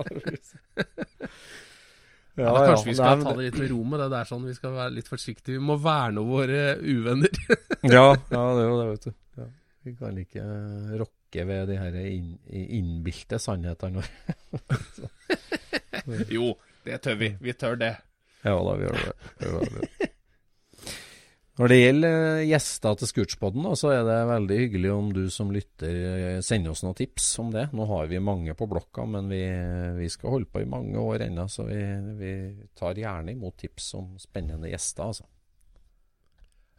[2.37, 4.45] ja, ja, kanskje vi skal ta det litt med ro med det der sånn.
[4.49, 5.57] Vi skal være litt forsiktige.
[5.57, 7.43] Vi må verne våre uvenner.
[7.89, 9.13] ja, ja, det er jo det, vet du.
[9.41, 9.51] Ja.
[9.83, 10.47] Vi kan ikke
[11.01, 14.03] rocke rokke ved de her inn, innbilte sannhetene
[16.37, 17.37] jo, det tør vi.
[17.41, 17.97] Vi tør det.
[18.43, 20.09] Ja da, vi gjør det.
[21.61, 25.53] Når det gjelder eh, gjester til Scootspoden, så er det veldig hyggelig om du som
[25.53, 27.69] lytter eh, sender oss noen tips om det.
[27.77, 29.43] Nå har vi mange på blokka, men vi,
[29.99, 31.79] vi skal holde på i mange år ennå, så vi,
[32.19, 32.33] vi,
[32.79, 35.29] tar gjerne imot tips om spennende gjester, altså.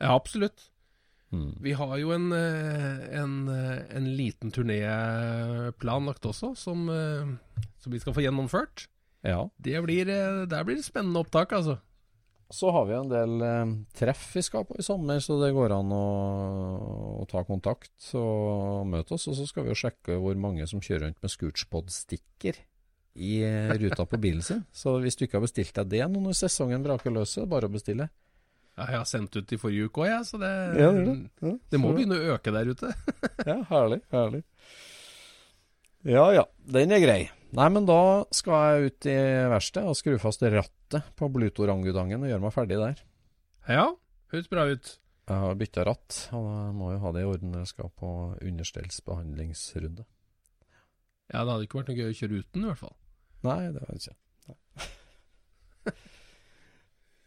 [0.01, 0.72] Ja, absolutt.
[1.33, 1.53] Mm.
[1.65, 4.81] Vi har jo en, eh, en, eh, en liten turné
[5.81, 8.87] planlagt også, som, eh, som, vi skal få gjennomført.
[9.23, 9.49] Ja.
[9.57, 11.79] Det blir, der blir det spennende opptak, altså.
[12.53, 15.73] Så har vi en del eh, treff vi skal på i sommer, så det går
[15.73, 16.03] an å,
[17.23, 19.25] å, ta kontakt og møte oss.
[19.31, 22.61] Og så skal vi jo sjekke hvor mange som kjører rundt med Scootspod-stikker
[23.13, 23.33] i
[23.77, 24.61] ruta på bilen sin.
[24.73, 27.53] Så hvis du ikke har bestilt deg det nå når sesongen braker løs, er det
[27.55, 28.09] bare å bestille.
[28.73, 30.25] Ja, jeg har sendt ut i forrige uke òg, jeg.
[30.31, 30.49] Så det,
[30.81, 31.45] ja, det, det.
[31.45, 32.89] Ja, det må begynne å øke der ute.
[33.49, 34.01] ja, herlig.
[34.13, 34.41] Herlig.
[36.03, 37.21] Ja ja, den er grei.
[37.53, 39.15] Nei, men da skal jeg ut i
[39.53, 43.03] verkstedet og skru fast rattet på blutorangutangen og gjøre meg ferdig der.
[43.69, 43.85] Ja,
[44.33, 44.95] høres bra ut.
[45.29, 47.93] Jeg har bytta ratt, og jeg må jo ha det i orden når jeg skal
[48.01, 48.09] på
[48.41, 50.03] understellsbehandlingsrunde.
[51.31, 52.97] Ja, det hadde ikke vært noe gøy å kjøre uten, i hvert fall.
[53.47, 54.91] Nei, det har jeg ikke.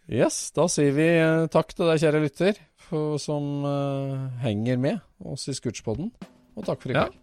[0.06, 5.00] Yes, da sier vi eh, takk til deg, kjære lytter, for, som uh, henger med
[5.26, 6.12] oss i Scootspodden.
[6.54, 7.16] Og takk for i kveld.
[7.16, 7.22] Ja.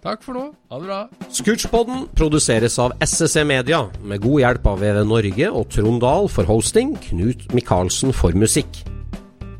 [0.00, 0.42] Takk for nå.
[0.72, 0.98] Ha det bra.
[1.30, 6.48] Scootspodden produseres av SSC Media, med god hjelp av VV Norge og Trond Dahl for
[6.50, 8.82] hosting, Knut Micaelsen for musikk.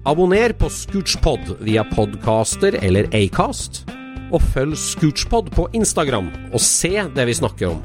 [0.08, 3.84] Abonner på Scootspod via podcaster eller Acast,
[4.32, 7.84] og følg Scootspod på Instagram og se det vi snakker om.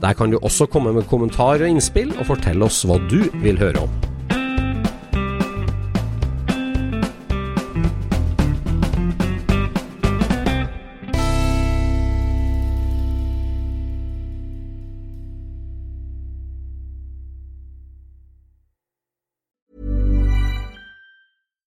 [0.00, 3.58] Der kan du også komme med kommentarer og innspill, og fortelle oss hva du vil
[3.60, 4.05] høre om.